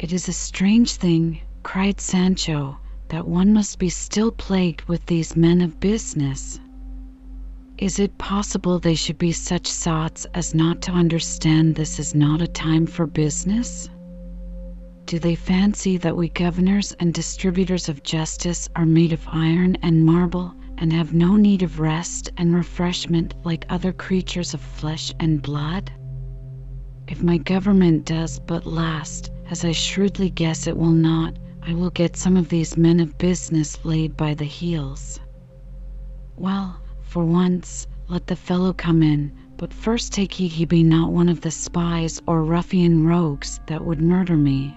It 0.04 0.12
is 0.12 0.28
a 0.28 0.34
strange 0.34 0.96
thing, 0.96 1.40
cried 1.64 2.02
Sancho, 2.02 2.78
that 3.08 3.26
one 3.26 3.54
must 3.54 3.80
be 3.80 3.88
still 3.88 4.34
plagued 4.34 4.82
with 4.82 5.06
these 5.06 5.38
men 5.38 5.62
of 5.62 5.80
business. 5.80 6.60
Is 7.78 8.00
it 8.00 8.18
possible 8.18 8.80
they 8.80 8.96
should 8.96 9.18
be 9.18 9.32
such 9.32 9.66
sots 9.66 10.26
as 10.34 10.54
not 10.54 10.82
to 10.82 10.92
understand 10.92 11.76
this 11.76 12.00
is 12.00 12.14
not 12.14 12.42
a 12.42 12.48
time 12.48 12.86
for 12.86 13.08
business? 13.08 13.90
Do 15.06 15.20
they 15.20 15.36
fancy 15.36 15.96
that 15.96 16.18
we 16.18 16.28
governors 16.28 16.92
and 17.00 17.14
distributors 17.14 17.88
of 17.88 18.04
justice 18.04 18.68
are 18.76 18.86
made 18.86 19.14
of 19.14 19.26
iron 19.32 19.78
and 19.82 20.06
marble 20.06 20.54
and 20.80 20.92
have 20.92 21.14
no 21.14 21.38
need 21.38 21.64
of 21.64 21.80
rest 21.80 22.30
and 22.36 22.54
refreshment 22.54 23.36
like 23.46 23.66
other 23.70 23.94
creatures 23.94 24.54
of 24.54 24.60
flesh 24.60 25.14
and 25.22 25.42
blood? 25.42 25.94
If 27.06 27.22
my 27.22 27.38
government 27.38 28.06
does 28.06 28.40
but 28.40 28.66
last, 28.66 29.30
as 29.50 29.66
I 29.66 29.74
shrewdly 29.74 30.30
guess 30.30 30.68
it 30.68 30.78
will 30.78 30.94
not, 30.94 31.36
I 31.62 31.74
will 31.74 31.90
get 31.90 32.16
some 32.16 32.38
of 32.38 32.48
these 32.48 32.78
men 32.78 33.02
of 33.02 33.18
business 33.18 33.84
laid 33.84 34.16
by 34.16 34.34
the 34.34 34.46
heels. 34.46 35.20
Well, 36.38 36.80
for 37.02 37.26
once, 37.26 37.88
let 38.08 38.28
the 38.28 38.38
fellow 38.38 38.72
come 38.72 39.04
in, 39.04 39.34
but 39.58 39.74
first 39.74 40.14
take 40.14 40.32
heed 40.32 40.54
he 40.54 40.64
be 40.64 40.82
not 40.82 41.12
one 41.12 41.28
of 41.28 41.42
the 41.42 41.52
spies 41.52 42.22
or 42.26 42.42
ruffian 42.42 43.06
rogues 43.06 43.60
that 43.68 43.84
would 43.84 44.00
murder 44.02 44.38
me. 44.38 44.74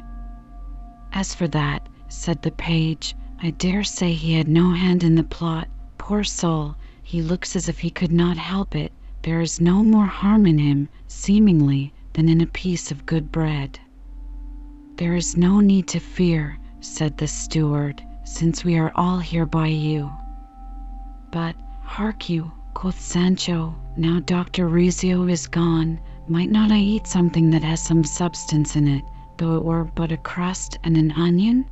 As 1.12 1.32
for 1.32 1.46
that, 1.46 1.88
said 2.08 2.42
the 2.42 2.50
page, 2.50 3.14
I 3.40 3.50
dare 3.50 3.84
say 3.84 4.14
he 4.14 4.32
had 4.32 4.48
no 4.48 4.72
hand 4.72 5.04
in 5.04 5.14
the 5.14 5.22
plot, 5.22 5.68
Poor 5.96 6.24
soul, 6.24 6.74
he 7.04 7.22
looks 7.22 7.54
as 7.54 7.68
if 7.68 7.78
he 7.78 7.90
could 7.90 8.10
not 8.10 8.36
help 8.36 8.74
it. 8.74 8.90
There 9.22 9.40
is 9.40 9.60
no 9.60 9.84
more 9.84 10.06
harm 10.06 10.44
in 10.44 10.58
him, 10.58 10.88
seemingly, 11.06 11.92
than 12.16 12.30
in 12.30 12.40
a 12.40 12.46
piece 12.46 12.90
of 12.90 13.04
good 13.04 13.30
bread. 13.30 13.78
There 14.96 15.14
is 15.14 15.36
no 15.36 15.60
need 15.60 15.86
to 15.88 16.00
fear, 16.00 16.58
said 16.80 17.18
the 17.18 17.28
steward, 17.28 18.02
since 18.24 18.64
we 18.64 18.78
are 18.78 18.90
all 18.94 19.18
here 19.18 19.44
by 19.44 19.66
you. 19.66 20.10
But, 21.30 21.56
hark 21.82 22.30
you, 22.30 22.50
quoth 22.72 22.98
Sancho, 22.98 23.74
now 23.98 24.20
Dr. 24.20 24.66
Recio 24.66 25.30
is 25.30 25.46
gone, 25.46 26.00
might 26.26 26.50
not 26.50 26.72
I 26.72 26.78
eat 26.78 27.06
something 27.06 27.50
that 27.50 27.62
has 27.62 27.82
some 27.82 28.02
substance 28.02 28.76
in 28.76 28.88
it, 28.88 29.04
though 29.36 29.58
it 29.58 29.64
were 29.64 29.84
but 29.84 30.10
a 30.10 30.16
crust 30.16 30.78
and 30.84 30.96
an 30.96 31.12
onion? 31.12 31.66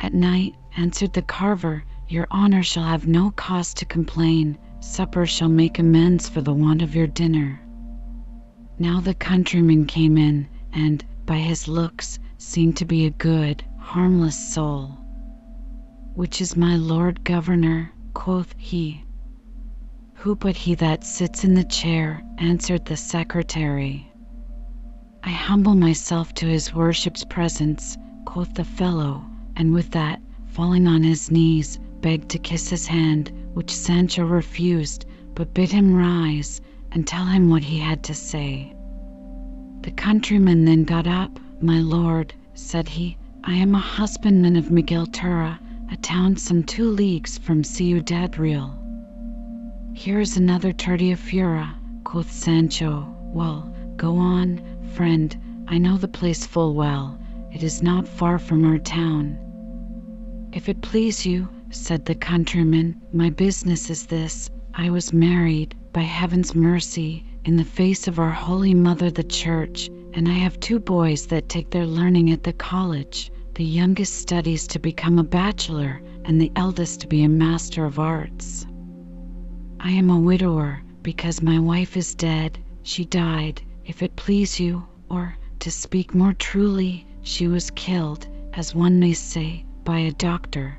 At 0.00 0.14
night, 0.14 0.54
answered 0.78 1.12
the 1.12 1.20
carver, 1.20 1.84
your 2.08 2.26
honor 2.30 2.62
shall 2.62 2.84
have 2.84 3.06
no 3.06 3.32
cause 3.32 3.74
to 3.74 3.84
complain. 3.84 4.56
Supper 4.80 5.26
shall 5.26 5.50
make 5.50 5.78
amends 5.78 6.26
for 6.26 6.40
the 6.40 6.54
want 6.54 6.80
of 6.80 6.94
your 6.94 7.06
dinner. 7.06 7.60
Now 8.78 9.00
the 9.00 9.14
countryman 9.14 9.86
came 9.86 10.18
in, 10.18 10.48
and, 10.70 11.02
by 11.24 11.38
his 11.38 11.66
looks, 11.66 12.18
seemed 12.36 12.76
to 12.76 12.84
be 12.84 13.06
a 13.06 13.10
good, 13.10 13.64
harmless 13.78 14.36
soul. 14.52 14.98
Which 16.14 16.42
is 16.42 16.58
my 16.58 16.76
lord 16.76 17.24
governor? 17.24 17.92
quoth 18.12 18.54
he. 18.58 19.02
Who 20.16 20.36
but 20.36 20.56
he 20.56 20.74
that 20.74 21.04
sits 21.04 21.42
in 21.42 21.54
the 21.54 21.64
chair? 21.64 22.22
answered 22.36 22.84
the 22.84 22.98
secretary. 22.98 24.12
I 25.22 25.30
humble 25.30 25.74
myself 25.74 26.34
to 26.34 26.46
his 26.46 26.74
worship's 26.74 27.24
presence, 27.24 27.96
quoth 28.26 28.52
the 28.52 28.64
fellow, 28.64 29.24
and 29.56 29.72
with 29.72 29.90
that, 29.92 30.20
falling 30.48 30.86
on 30.86 31.02
his 31.02 31.30
knees, 31.30 31.78
begged 32.02 32.28
to 32.28 32.38
kiss 32.38 32.68
his 32.68 32.86
hand, 32.86 33.32
which 33.54 33.70
Sancho 33.74 34.26
refused, 34.26 35.06
but 35.34 35.54
bid 35.54 35.72
him 35.72 35.94
rise 35.94 36.60
and 36.96 37.06
tell 37.06 37.26
him 37.26 37.50
what 37.50 37.62
he 37.62 37.78
had 37.78 38.02
to 38.02 38.14
say. 38.14 38.72
The 39.82 39.90
countryman 39.90 40.64
then 40.64 40.84
got 40.84 41.06
up. 41.06 41.38
My 41.60 41.78
lord, 41.78 42.32
said 42.54 42.88
he, 42.88 43.18
I 43.44 43.52
am 43.52 43.74
a 43.74 43.78
husbandman 43.78 44.56
of 44.56 44.70
Miguel 44.70 45.06
Turra, 45.06 45.58
a 45.92 45.96
town 45.98 46.38
some 46.38 46.62
two 46.62 46.88
leagues 46.88 47.36
from 47.36 47.62
Ciudad 47.62 48.38
Real. 48.38 48.74
Here 49.92 50.20
is 50.20 50.38
another 50.38 50.72
Tirteafuera, 50.72 51.74
quoth 52.02 52.32
Sancho. 52.32 53.14
Well, 53.24 53.70
go 53.98 54.16
on, 54.16 54.62
friend, 54.94 55.36
I 55.68 55.76
know 55.76 55.98
the 55.98 56.08
place 56.08 56.46
full 56.46 56.72
well. 56.72 57.18
It 57.52 57.62
is 57.62 57.82
not 57.82 58.08
far 58.08 58.38
from 58.38 58.64
our 58.64 58.78
town. 58.78 59.36
If 60.50 60.66
it 60.70 60.80
please 60.80 61.26
you, 61.26 61.50
said 61.68 62.06
the 62.06 62.14
countryman, 62.14 63.02
my 63.12 63.28
business 63.28 63.90
is 63.90 64.06
this. 64.06 64.48
I 64.78 64.90
was 64.90 65.10
married, 65.10 65.74
by 65.94 66.02
heaven's 66.02 66.54
mercy, 66.54 67.24
in 67.46 67.56
the 67.56 67.64
face 67.64 68.08
of 68.08 68.18
our 68.18 68.30
holy 68.30 68.74
mother 68.74 69.10
the 69.10 69.24
church, 69.24 69.88
and 70.12 70.28
I 70.28 70.32
have 70.32 70.60
two 70.60 70.78
boys 70.78 71.28
that 71.28 71.48
take 71.48 71.70
their 71.70 71.86
learning 71.86 72.30
at 72.30 72.42
the 72.42 72.52
college. 72.52 73.32
The 73.54 73.64
youngest 73.64 74.16
studies 74.16 74.66
to 74.66 74.78
become 74.78 75.18
a 75.18 75.24
bachelor, 75.24 76.02
and 76.26 76.38
the 76.38 76.52
eldest 76.56 77.00
to 77.00 77.06
be 77.06 77.22
a 77.22 77.28
master 77.28 77.86
of 77.86 77.98
arts. 77.98 78.66
I 79.80 79.92
am 79.92 80.10
a 80.10 80.20
widower, 80.20 80.82
because 81.00 81.40
my 81.40 81.58
wife 81.58 81.96
is 81.96 82.14
dead. 82.14 82.58
She 82.82 83.06
died, 83.06 83.62
if 83.86 84.02
it 84.02 84.14
please 84.14 84.60
you, 84.60 84.86
or, 85.08 85.38
to 85.60 85.70
speak 85.70 86.14
more 86.14 86.34
truly, 86.34 87.06
she 87.22 87.48
was 87.48 87.70
killed, 87.70 88.26
as 88.52 88.74
one 88.74 88.98
may 89.00 89.14
say, 89.14 89.64
by 89.84 90.00
a 90.00 90.12
doctor. 90.12 90.76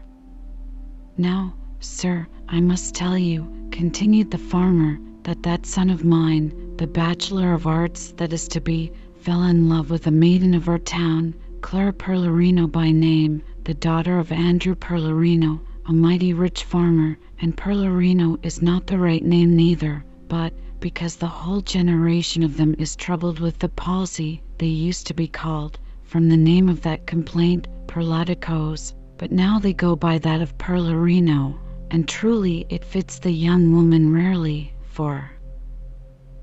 Now, 1.17 1.55
sir, 1.79 2.27
I 2.49 2.61
must 2.61 2.95
tell 2.95 3.17
you, 3.17 3.45
continued 3.71 4.31
the 4.31 4.37
farmer, 4.37 5.01
that 5.23 5.43
that 5.43 5.65
son 5.65 5.89
of 5.89 6.05
mine, 6.05 6.53
the 6.77 6.87
bachelor 6.87 7.51
of 7.51 7.67
arts 7.67 8.13
that 8.15 8.31
is 8.31 8.47
to 8.47 8.61
be, 8.61 8.89
fell 9.19 9.43
in 9.43 9.67
love 9.67 9.89
with 9.89 10.07
a 10.07 10.11
maiden 10.11 10.53
of 10.53 10.69
our 10.69 10.79
town, 10.79 11.33
Clara 11.59 11.91
Perlerino 11.91 12.71
by 12.71 12.89
name, 12.91 13.41
the 13.65 13.73
daughter 13.73 14.17
of 14.17 14.31
Andrew 14.31 14.75
Perlerino, 14.75 15.59
a 15.87 15.91
mighty 15.91 16.31
rich 16.31 16.63
farmer, 16.63 17.17
and 17.41 17.57
Perlerino 17.57 18.39
is 18.43 18.61
not 18.61 18.87
the 18.87 18.97
right 18.97 19.25
name 19.25 19.53
neither, 19.57 20.05
but, 20.29 20.53
because 20.79 21.17
the 21.17 21.27
whole 21.27 21.59
generation 21.59 22.43
of 22.43 22.55
them 22.55 22.75
is 22.79 22.95
troubled 22.95 23.41
with 23.41 23.59
the 23.59 23.67
palsy, 23.67 24.41
they 24.57 24.67
used 24.67 25.05
to 25.07 25.13
be 25.13 25.27
called, 25.27 25.77
from 26.05 26.29
the 26.29 26.37
name 26.37 26.69
of 26.69 26.79
that 26.83 27.05
complaint, 27.05 27.67
Perlaticos, 27.87 28.93
but 29.17 29.33
now 29.33 29.59
they 29.59 29.73
go 29.73 29.97
by 29.97 30.17
that 30.19 30.41
of 30.41 30.57
Perlerino, 30.57 31.57
and 31.89 32.07
truly 32.07 32.65
it 32.69 32.83
fits 32.83 33.17
the 33.17 33.31
young 33.31 33.71
woman 33.71 34.11
rarely, 34.11 34.73
for 34.89 35.31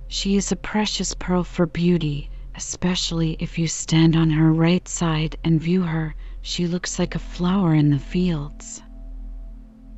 she 0.09 0.37
is 0.37 0.51
a 0.51 0.57
precious 0.57 1.15
pearl 1.15 1.45
for 1.45 1.67
beauty, 1.67 2.31
especially 2.55 3.37
if 3.39 3.59
you 3.59 3.67
stand 3.67 4.17
on 4.17 4.31
her 4.31 4.53
right 4.53 4.89
side 4.89 5.37
and 5.45 5.61
view 5.61 5.83
her, 5.83 6.15
she 6.41 6.67
looks 6.67 6.99
like 6.99 7.15
a 7.15 7.19
flower 7.19 7.75
in 7.75 7.91
the 7.91 7.99
fields. 7.99 8.83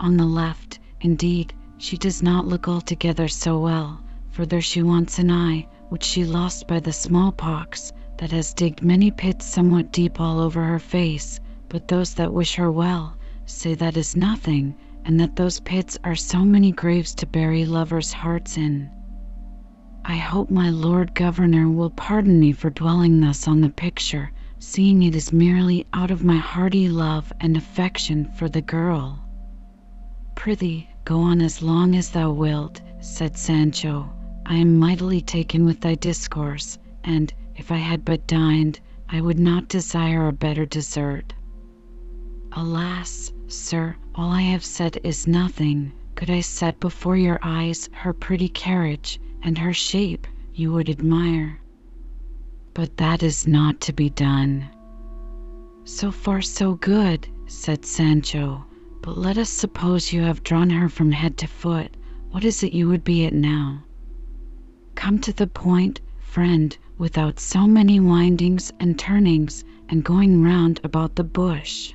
On 0.00 0.17
the 0.17 0.25
left, 0.26 0.81
indeed, 1.00 1.55
she 1.79 1.97
does 1.97 2.23
not 2.23 2.47
look 2.47 2.67
altogether 2.67 3.29
so 3.29 3.61
well, 3.61 4.03
for 4.31 4.47
there 4.47 4.61
she 4.61 4.83
wants 4.83 5.19
an 5.19 5.31
eye, 5.31 5.69
which 5.91 6.03
she 6.03 6.25
lost 6.25 6.67
by 6.67 6.81
the 6.81 6.93
smallpox, 6.93 7.93
that 8.19 8.33
has 8.33 8.55
digged 8.55 8.83
many 8.83 9.11
pits 9.11 9.47
somewhat 9.47 9.93
deep 9.93 10.21
all 10.21 10.41
over 10.41 10.65
her 10.65 10.79
face, 10.81 11.38
but 11.69 11.87
those 11.87 12.15
that 12.15 12.32
wish 12.32 12.56
her 12.56 12.71
well 12.73 13.17
say 13.45 13.75
that 13.75 13.97
is 13.97 14.17
nothing, 14.17 14.75
and 15.06 15.21
that 15.21 15.36
those 15.36 15.60
pits 15.60 15.97
are 16.02 16.16
so 16.16 16.40
many 16.45 16.73
graves 16.73 17.14
to 17.14 17.26
bury 17.26 17.64
lovers' 17.64 18.12
hearts 18.12 18.56
in. 18.56 18.90
I 20.04 20.16
hope 20.16 20.50
my 20.50 20.69
lord 20.69 21.14
governor 21.14 21.71
will 21.71 21.90
pardon 21.90 22.40
me 22.40 22.50
for 22.50 22.71
dwelling 22.71 23.21
thus 23.21 23.47
on 23.47 23.60
the 23.60 23.69
picture, 23.69 24.32
seeing 24.58 25.04
it 25.04 25.14
is 25.14 25.32
merely 25.32 25.86
out 25.92 26.10
of 26.10 26.25
my 26.25 26.38
hearty 26.38 26.88
love 26.88 27.32
and 27.40 27.56
affection 27.56 28.25
for 28.32 28.49
the 28.49 28.60
girl. 28.62 29.21
Prithee, 30.34 30.88
go 31.04 31.21
on 31.21 31.40
as 31.40 31.62
long 31.62 31.95
as 31.95 32.10
thou 32.10 32.32
wilt, 32.32 32.80
said 33.00 33.36
Sancho. 33.36 34.10
I 34.45 34.56
am 34.56 34.76
mightily 34.76 35.21
taken 35.21 35.64
with 35.64 35.80
thy 35.80 35.95
discourse, 35.95 36.78
and, 37.04 37.32
if 37.54 37.71
I 37.71 37.76
had 37.78 38.04
but 38.04 38.26
dined, 38.26 38.80
I 39.08 39.21
would 39.21 39.38
not 39.38 39.69
desire 39.69 40.26
a 40.26 40.32
better 40.32 40.66
dessert. 40.66 41.32
Alas, 42.58 43.34
sir, 43.49 43.95
all 44.14 44.30
I 44.30 44.40
have 44.40 44.64
said 44.64 44.99
is 45.04 45.26
nothing. 45.26 45.92
Could 46.14 46.30
I 46.30 46.40
set 46.40 46.80
before 46.80 47.14
your 47.14 47.38
eyes 47.42 47.90
her 47.92 48.14
pretty 48.14 48.49
carriage, 48.49 49.21
and 49.42 49.58
her 49.58 49.75
shape, 49.75 50.26
you 50.54 50.73
would 50.73 50.88
admire. 50.88 51.60
But 52.73 52.97
that 52.97 53.23
is 53.23 53.47
not 53.47 53.82
to 53.82 53.92
be 53.92 54.08
done. 54.08 54.71
So 55.84 56.10
far 56.10 56.40
so 56.40 56.76
good, 56.76 57.28
said 57.47 57.84
Sancho. 57.84 58.64
But 59.02 59.19
let 59.19 59.36
us 59.36 59.50
suppose 59.50 60.14
you 60.14 60.23
have 60.23 60.42
drawn 60.42 60.71
her 60.71 60.88
from 60.88 61.12
head 61.12 61.36
to 61.36 61.47
foot. 61.47 61.95
What 62.30 62.42
is 62.42 62.62
it 62.62 62.73
you 62.73 62.88
would 62.88 63.04
be 63.04 63.26
at 63.26 63.34
now? 63.34 63.84
Come 64.95 65.19
to 65.19 65.32
the 65.34 65.47
point, 65.47 66.00
friend, 66.21 66.75
without 66.97 67.38
so 67.38 67.66
many 67.66 68.00
windings 68.00 68.73
and 68.80 68.99
turnings, 68.99 69.62
and 69.90 70.02
going 70.02 70.42
round 70.42 70.80
about 70.84 71.16
the 71.16 71.25
bush. 71.25 71.92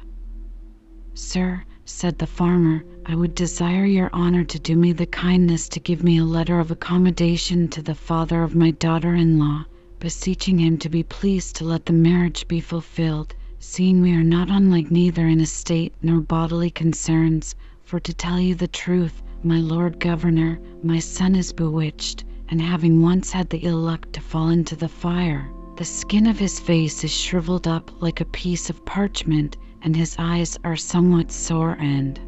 Sir, 1.14 1.66
said 1.84 2.18
the 2.20 2.26
farmer, 2.26 2.86
I 3.06 3.16
would 3.16 3.36
desire 3.36 3.84
your 3.84 4.10
honor 4.14 4.46
to 4.46 4.58
do 4.58 4.78
me 4.78 4.94
the 4.94 5.06
kindness 5.06 5.68
to 5.68 5.82
give 5.82 6.06
me 6.06 6.20
a 6.20 6.24
letter 6.24 6.58
of 6.58 6.72
accommodation 6.72 7.68
to 7.68 7.82
the 7.82 7.96
father 7.96 8.44
of 8.44 8.56
my 8.56 8.72
daughter 8.72 9.14
in 9.14 9.38
law, 9.38 9.66
beseeching 10.00 10.58
him 10.60 10.78
to 10.78 10.88
be 10.88 11.04
pleased 11.04 11.58
to 11.58 11.66
let 11.66 11.86
the 11.86 11.92
marriage 11.92 12.48
be 12.48 12.62
fulfilled 12.62 13.36
seeing 13.60 14.00
we 14.02 14.14
are 14.14 14.24
not 14.24 14.50
unlike 14.50 14.90
neither 14.90 15.28
in 15.28 15.42
estate 15.42 15.94
nor 16.02 16.22
bodily 16.22 16.70
concerns, 16.70 17.56
for 17.84 18.00
to 18.00 18.14
tell 18.14 18.40
you 18.40 18.56
the 18.56 18.68
truth, 18.70 19.22
my 19.44 19.60
lord 19.60 20.00
governor, 20.00 20.62
my 20.82 20.98
son 21.00 21.36
is 21.36 21.52
bewitched, 21.52 22.24
and 22.48 22.62
having 22.62 23.02
once 23.02 23.34
had 23.34 23.50
the 23.50 23.60
ill 23.60 23.80
luck 23.80 24.10
to 24.14 24.22
fall 24.22 24.48
into 24.48 24.78
the 24.78 24.88
fire, 24.88 25.52
the 25.76 25.84
skin 25.84 26.26
of 26.26 26.40
his 26.40 26.58
face 26.58 27.04
is 27.04 27.12
shriveled 27.14 27.68
up 27.68 27.92
like 28.02 28.22
a 28.22 28.26
piece 28.26 28.70
of 28.70 28.86
parchment, 28.86 29.58
and 29.82 29.96
his 29.96 30.16
eyes 30.20 30.58
are 30.64 30.76
somewhat 30.76 31.32
sore 31.32 31.78
and 31.80 32.20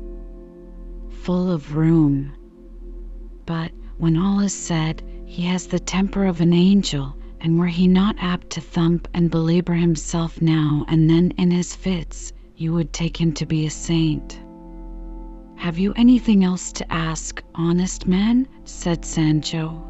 full 1.09 1.51
of 1.51 1.75
rheum. 1.75 2.31
But 3.45 3.71
when 3.97 4.17
all 4.17 4.39
is 4.39 4.53
said, 4.53 5.01
he 5.25 5.43
has 5.43 5.67
the 5.67 5.79
temper 5.79 6.25
of 6.25 6.41
an 6.41 6.53
angel, 6.53 7.15
and 7.39 7.59
were 7.59 7.67
he 7.67 7.87
not 7.87 8.15
apt 8.19 8.49
to 8.51 8.61
thump 8.61 9.07
and 9.13 9.29
belabor 9.29 9.73
himself 9.73 10.41
now 10.41 10.85
and 10.87 11.09
then 11.09 11.31
in 11.37 11.51
his 11.51 11.75
fits, 11.75 12.33
you 12.55 12.73
would 12.73 12.93
take 12.93 13.19
him 13.19 13.33
to 13.33 13.45
be 13.45 13.65
a 13.65 13.69
saint. 13.69 14.39
Have 15.55 15.79
you 15.79 15.93
anything 15.95 16.43
else 16.43 16.71
to 16.73 16.93
ask, 16.93 17.41
honest 17.55 18.07
man? 18.07 18.47
said 18.65 19.05
Sancho. 19.05 19.81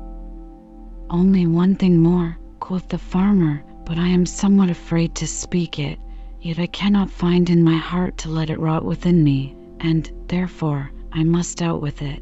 Only 1.09 1.47
one 1.47 1.75
thing 1.75 1.97
more, 1.97 2.37
quoth 2.59 2.87
the 2.89 2.97
farmer, 2.97 3.63
but 3.85 3.97
I 3.97 4.07
am 4.07 4.25
somewhat 4.25 4.69
afraid 4.69 5.15
to 5.15 5.27
speak 5.27 5.79
it, 5.79 5.99
yet 6.45 6.59
I 6.59 6.67
cannot 6.67 7.09
find 7.09 7.49
in 7.49 7.63
my 7.63 7.77
heart 7.77 8.17
to 8.17 8.29
let 8.29 8.49
it 8.49 8.59
rot 8.59 8.83
within 8.83 9.23
me, 9.23 9.55
and, 9.79 10.11
therefore, 10.27 10.91
I 11.09 11.23
must 11.23 11.61
out 11.61 11.81
with 11.81 12.01
it. 12.01 12.21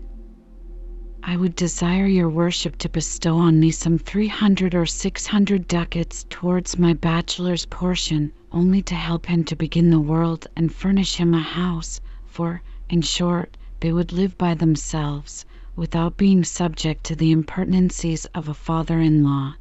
I 1.23 1.36
would 1.36 1.55
desire 1.55 2.05
your 2.05 2.29
worship 2.29 2.77
to 2.77 2.89
bestow 2.89 3.38
on 3.38 3.60
me 3.60 3.71
some 3.71 3.97
three 3.97 4.27
hundred 4.27 4.75
or 4.75 4.86
six 4.86 5.25
hundred 5.25 5.67
ducats 5.67 6.23
towards 6.29 6.77
my 6.77 6.93
bachelor's 6.93 7.65
portion, 7.65 8.31
only 8.51 8.84
to 8.84 8.93
help 8.93 9.25
him 9.25 9.43
to 9.45 9.55
begin 9.55 9.89
the 9.89 9.99
world 9.99 10.45
and 10.55 10.71
furnish 10.71 11.15
him 11.15 11.34
a 11.34 11.39
house, 11.39 11.99
for, 12.27 12.62
in 12.89 13.01
short, 13.01 13.57
they 13.79 13.91
would 13.91 14.12
live 14.12 14.38
by 14.38 14.53
themselves, 14.53 15.45
without 15.75 16.15
being 16.15 16.43
subject 16.43 17.03
to 17.05 17.15
the 17.15 17.31
impertinencies 17.31 18.25
of 18.36 18.47
a 18.47 18.53
father 18.53 18.99
in 18.99 19.23
law. 19.23 19.55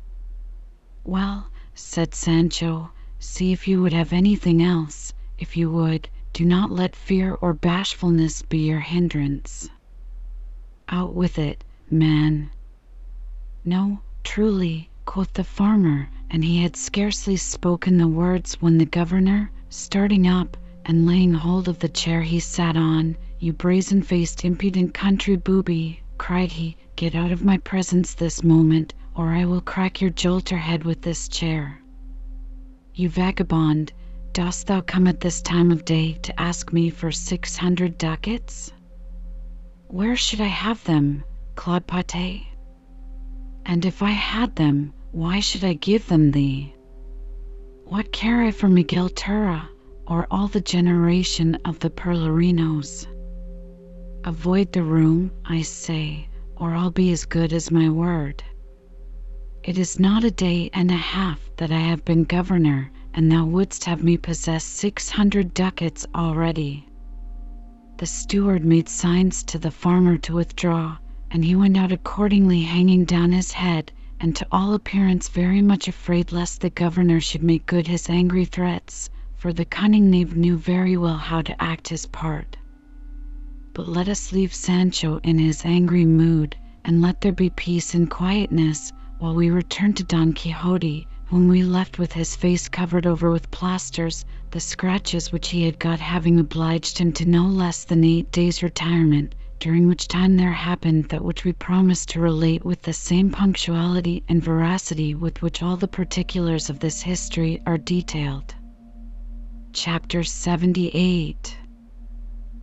Well, 1.03 1.49
said 1.75 2.15
Sancho, 2.15 2.91
see 3.23 3.53
if 3.53 3.69
you 3.69 3.83
would 3.83 3.93
have 3.93 4.13
anything 4.13 4.63
else. 4.63 5.13
If 5.39 5.57
you 5.57 5.71
would, 5.71 6.09
do 6.33 6.45
not 6.45 6.71
let 6.71 6.97
fear 6.97 7.35
or 7.35 7.53
bashfulness 7.53 8.43
be 8.43 8.59
your 8.59 8.81
hindrance. 8.81 9.69
Out 10.89 11.15
with 11.15 11.39
it, 11.39 11.63
man. 11.91 12.51
No, 13.65 14.01
truly, 14.25 14.89
quoth 15.05 15.35
the 15.35 15.45
farmer, 15.45 16.09
and 16.31 16.43
he 16.43 16.63
had 16.63 16.77
scarcely 16.77 17.37
spoken 17.37 17.99
the 17.99 18.09
words 18.09 18.55
when 18.63 18.79
the 18.79 18.87
governor, 18.87 19.51
starting 19.69 20.27
up 20.27 20.57
and 20.87 21.07
laying 21.07 21.35
hold 21.35 21.69
of 21.69 21.79
the 21.79 21.89
chair 21.89 22.23
he 22.23 22.41
sat 22.41 22.77
on. 22.77 23.17
You 23.39 23.53
brazen 23.53 24.03
faced, 24.03 24.45
impudent 24.45 24.95
country 24.95 25.37
booby, 25.37 26.01
cried 26.17 26.53
he, 26.53 26.77
get 26.97 27.15
out 27.15 27.33
of 27.33 27.45
my 27.45 27.59
presence 27.59 28.15
this 28.15 28.43
moment, 28.43 28.95
or 29.15 29.29
I 29.29 29.45
will 29.45 29.61
crack 29.61 30.01
your 30.01 30.11
jolter 30.11 30.57
head 30.59 30.85
with 30.85 31.03
this 31.03 31.29
chair. 31.29 31.80
You 33.01 33.09
vagabond, 33.09 33.95
dost 34.35 34.67
thou 34.67 34.83
come 34.83 35.07
at 35.07 35.21
this 35.21 35.41
time 35.41 35.71
of 35.71 35.87
day 35.87 36.19
to 36.21 36.39
ask 36.39 36.71
me 36.71 36.91
for 36.91 37.11
six 37.11 37.57
hundred 37.57 37.97
ducats? 37.97 38.75
Where 39.87 40.17
should 40.17 40.43
I 40.43 40.49
have 40.49 40.85
them, 40.85 41.25
Claude 41.55 41.87
Pate? 41.87 42.43
And 43.65 43.87
if 43.87 44.03
I 44.03 44.11
had 44.11 44.55
them, 44.55 44.93
why 45.13 45.41
should 45.41 45.65
I 45.65 45.73
give 45.73 46.09
them 46.09 46.31
thee? 46.31 46.75
What 47.87 48.13
care 48.13 48.43
I 48.43 48.51
for 48.51 48.69
Miguel 48.69 49.09
Turra, 49.09 49.67
or 50.07 50.27
all 50.31 50.49
the 50.49 50.61
generation 50.61 51.55
of 51.65 51.79
the 51.79 51.89
Perlerinos? 51.89 53.07
Avoid 54.25 54.73
the 54.73 54.83
room, 54.83 55.31
I 55.47 55.63
say, 55.63 56.29
or 56.55 56.75
I'll 56.75 56.91
be 56.91 57.13
as 57.13 57.25
good 57.25 57.55
as 57.55 57.71
my 57.71 57.89
word. 57.89 58.45
It 59.63 59.77
is 59.77 60.01
not 60.01 60.25
a 60.25 60.31
day 60.31 60.71
and 60.73 60.91
a 60.91 60.95
half 60.97 61.39
that 61.59 61.71
I 61.71 61.81
have 61.81 62.03
been 62.03 62.25
governor, 62.25 62.91
and 63.13 63.31
thou 63.31 63.45
wouldst 63.45 63.85
have 63.85 64.03
me 64.03 64.17
possess 64.17 64.65
six 64.65 65.11
hundred 65.11 65.53
ducats 65.53 66.07
already. 66.15 66.87
The 67.99 68.07
steward 68.07 68.65
made 68.65 68.89
signs 68.89 69.43
to 69.45 69.59
the 69.59 69.71
farmer 69.71 70.17
to 70.17 70.33
withdraw, 70.33 70.97
and 71.31 71.45
he 71.45 71.55
went 71.55 71.77
out 71.77 71.93
accordingly, 71.93 72.63
hanging 72.63 73.05
down 73.05 73.33
his 73.33 73.53
head, 73.53 73.93
and 74.19 74.35
to 74.37 74.47
all 74.51 74.73
appearance 74.73 75.29
very 75.29 75.61
much 75.61 75.89
afraid 75.89 76.33
lest 76.33 76.63
the 76.63 76.71
governor 76.71 77.21
should 77.21 77.43
make 77.43 77.67
good 77.67 77.87
his 77.87 78.09
angry 78.09 78.47
threats, 78.47 79.11
for 79.37 79.53
the 79.53 79.67
cunning 79.67 80.09
knave 80.09 80.35
knew 80.35 80.57
very 80.57 80.97
well 80.97 81.19
how 81.19 81.43
to 81.43 81.63
act 81.63 81.89
his 81.89 82.07
part. 82.07 82.57
But 83.75 83.89
let 83.89 84.09
us 84.09 84.33
leave 84.33 84.55
Sancho 84.55 85.19
in 85.23 85.39
his 85.39 85.67
angry 85.67 86.07
mood, 86.07 86.57
and 86.83 87.03
let 87.03 87.21
there 87.21 87.31
be 87.31 87.51
peace 87.51 87.95
and 87.95 88.09
quietness 88.11 88.91
while 89.21 89.35
we 89.35 89.51
returned 89.51 89.99
to 89.99 90.03
Don 90.03 90.33
Quixote, 90.33 91.07
whom 91.27 91.47
we 91.47 91.63
left 91.63 91.99
with 91.99 92.11
his 92.11 92.35
face 92.35 92.71
covered 92.71 93.07
over 93.07 93.31
with 93.31 93.51
plasters, 93.51 94.25
the 94.51 94.59
scratches 94.59 95.31
which 95.31 95.51
he 95.51 95.65
had 95.65 95.79
got 95.79 96.01
having 96.01 96.41
obliged 96.41 96.97
him 96.97 97.13
to 97.13 97.29
no 97.29 97.45
less 97.45 97.85
than 97.85 98.03
eight 98.03 98.33
days' 98.33 98.63
retirement, 98.63 99.35
during 99.59 99.87
which 99.87 100.09
time 100.09 100.39
there 100.39 100.55
happened 100.55 101.05
that 101.11 101.23
which 101.23 101.45
we 101.45 101.53
promised 101.53 102.09
to 102.09 102.19
relate 102.19 102.65
with 102.65 102.81
the 102.81 102.95
same 102.95 103.29
punctuality 103.31 104.23
and 104.27 104.43
veracity 104.43 105.15
with 105.15 105.43
which 105.43 105.63
all 105.63 105.77
the 105.77 105.87
particulars 105.87 106.71
of 106.71 106.81
this 106.81 107.03
history 107.03 107.61
are 107.67 107.77
detailed. 107.77 108.55
Chapter 109.75 110.25
78 110.25 111.59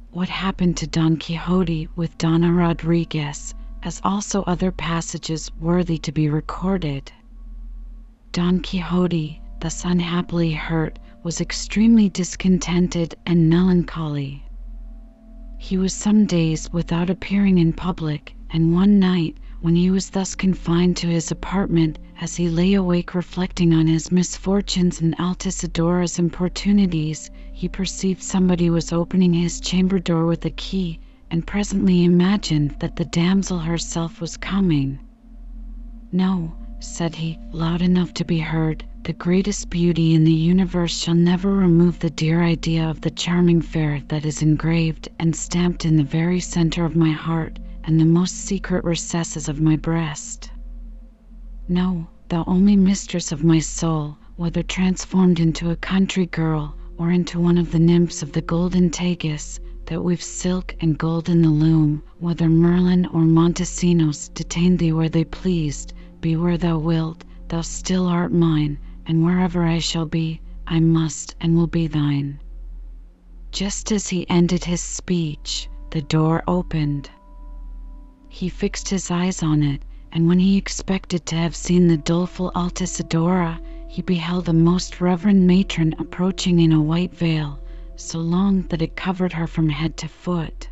What 0.09 0.29
happened 0.29 0.77
to 0.77 0.87
Don 0.87 1.17
Quixote 1.17 1.87
with 1.95 2.17
Donna 2.17 2.51
Rodriguez 2.51 3.53
as 3.83 4.01
also 4.03 4.41
other 4.43 4.71
passages 4.71 5.51
worthy 5.59 5.97
to 5.99 6.11
be 6.11 6.29
recorded. 6.29 7.11
Don 8.31 8.59
Quixote, 8.59 9.39
thus 9.59 9.85
unhappily 9.85 10.51
hurt, 10.53 10.97
was 11.23 11.41
extremely 11.41 12.09
discontented 12.09 13.15
and 13.25 13.49
melancholy. 13.49 14.43
He 15.59 15.77
was 15.77 15.93
some 15.93 16.25
days 16.25 16.71
without 16.71 17.09
appearing 17.09 17.57
in 17.57 17.73
public, 17.73 18.35
and 18.49 18.73
one 18.73 18.99
night, 18.99 19.37
when 19.61 19.75
he 19.75 19.91
was 19.91 20.09
thus 20.09 20.35
confined 20.35 20.97
to 20.97 21.07
his 21.07 21.31
apartment, 21.31 21.99
as 22.21 22.35
he 22.35 22.49
lay 22.49 22.73
awake 22.75 23.13
reflecting 23.15 23.73
on 23.73 23.87
his 23.87 24.11
misfortunes 24.11 25.01
and 25.01 25.15
Altisidora's 25.19 26.19
importunities, 26.19 27.29
he 27.53 27.67
perceived 27.67 28.21
somebody 28.21 28.69
was 28.69 28.91
opening 28.91 29.33
his 29.33 29.59
chamber 29.59 29.99
door 29.99 30.25
with 30.25 30.45
a 30.45 30.51
key, 30.51 30.99
and 31.29 31.45
presently 31.45 32.05
imagined 32.05 32.75
that 32.79 32.95
the 32.95 33.05
damsel 33.05 33.59
herself 33.59 34.21
was 34.21 34.37
coming. 34.37 34.97
No, 36.11 36.55
said 36.79 37.15
he, 37.15 37.37
loud 37.51 37.81
enough 37.81 38.13
to 38.13 38.23
be 38.23 38.39
heard, 38.39 38.85
the 39.03 39.13
greatest 39.13 39.69
beauty 39.69 40.13
in 40.13 40.23
the 40.23 40.31
universe 40.31 40.97
shall 40.97 41.15
never 41.15 41.53
remove 41.53 41.99
the 41.99 42.09
dear 42.09 42.43
idea 42.43 42.89
of 42.89 43.01
the 43.01 43.09
charming 43.11 43.61
fair 43.61 44.01
that 44.07 44.25
is 44.25 44.41
engraved 44.41 45.09
and 45.19 45.35
stamped 45.35 45.85
in 45.85 45.95
the 45.97 46.03
very 46.03 46.39
center 46.39 46.85
of 46.85 46.95
my 46.95 47.11
heart 47.11 47.59
and 47.83 47.99
the 47.99 48.05
most 48.05 48.35
secret 48.35 48.83
recesses 48.83 49.49
of 49.49 49.59
my 49.61 49.75
breast. 49.75 50.51
No, 51.67 52.07
thou 52.29 52.43
only 52.47 52.75
mistress 52.75 53.31
of 53.31 53.43
my 53.43 53.59
soul, 53.59 54.17
whether 54.35 54.63
transformed 54.63 55.39
into 55.39 55.71
a 55.71 55.75
country 55.75 56.25
girl 56.25 56.75
or 56.97 57.11
into 57.11 57.39
one 57.39 57.57
of 57.57 57.71
the 57.71 57.79
nymphs 57.79 58.23
of 58.23 58.31
the 58.31 58.41
golden 58.41 58.89
Tagus, 58.89 59.59
that 59.89 60.03
weave 60.03 60.21
silk 60.21 60.75
and 60.81 60.97
gold 60.97 61.29
in 61.29 61.41
the 61.41 61.49
loom, 61.49 62.03
whether 62.19 62.49
Merlin 62.49 63.05
or 63.05 63.21
Montesinos 63.21 64.27
detain 64.33 64.75
thee 64.75 64.91
where 64.91 65.07
they 65.07 65.23
pleased, 65.23 65.93
be 66.19 66.35
where 66.35 66.57
thou 66.57 66.77
wilt, 66.77 67.23
thou 67.47 67.61
still 67.61 68.05
art 68.05 68.33
mine, 68.33 68.77
and 69.05 69.23
wherever 69.23 69.63
I 69.63 69.79
shall 69.79 70.05
be, 70.05 70.41
I 70.67 70.81
must 70.81 71.35
and 71.39 71.55
will 71.55 71.67
be 71.67 71.87
thine. 71.87 72.41
Just 73.53 73.93
as 73.93 74.09
he 74.09 74.29
ended 74.29 74.65
his 74.65 74.81
speech, 74.81 75.69
the 75.91 76.01
door 76.01 76.43
opened. 76.49 77.09
He 78.27 78.49
fixed 78.49 78.89
his 78.89 79.09
eyes 79.09 79.41
on 79.41 79.63
it, 79.63 79.83
and 80.11 80.27
when 80.27 80.39
he 80.39 80.57
expected 80.57 81.25
to 81.27 81.35
have 81.37 81.55
seen 81.55 81.87
the 81.87 81.95
doleful 81.95 82.51
Altisidora, 82.55 83.61
he 83.87 84.01
beheld 84.01 84.49
a 84.49 84.53
most 84.53 84.99
reverend 84.99 85.47
matron 85.47 85.95
approaching 85.97 86.59
in 86.59 86.73
a 86.73 86.81
white 86.81 87.15
veil, 87.15 87.57
so 87.99 88.19
long 88.19 88.61
that 88.63 88.81
it 88.81 88.95
covered 88.95 89.33
her 89.33 89.47
from 89.47 89.69
head 89.69 89.97
to 89.97 90.07
foot. 90.07 90.69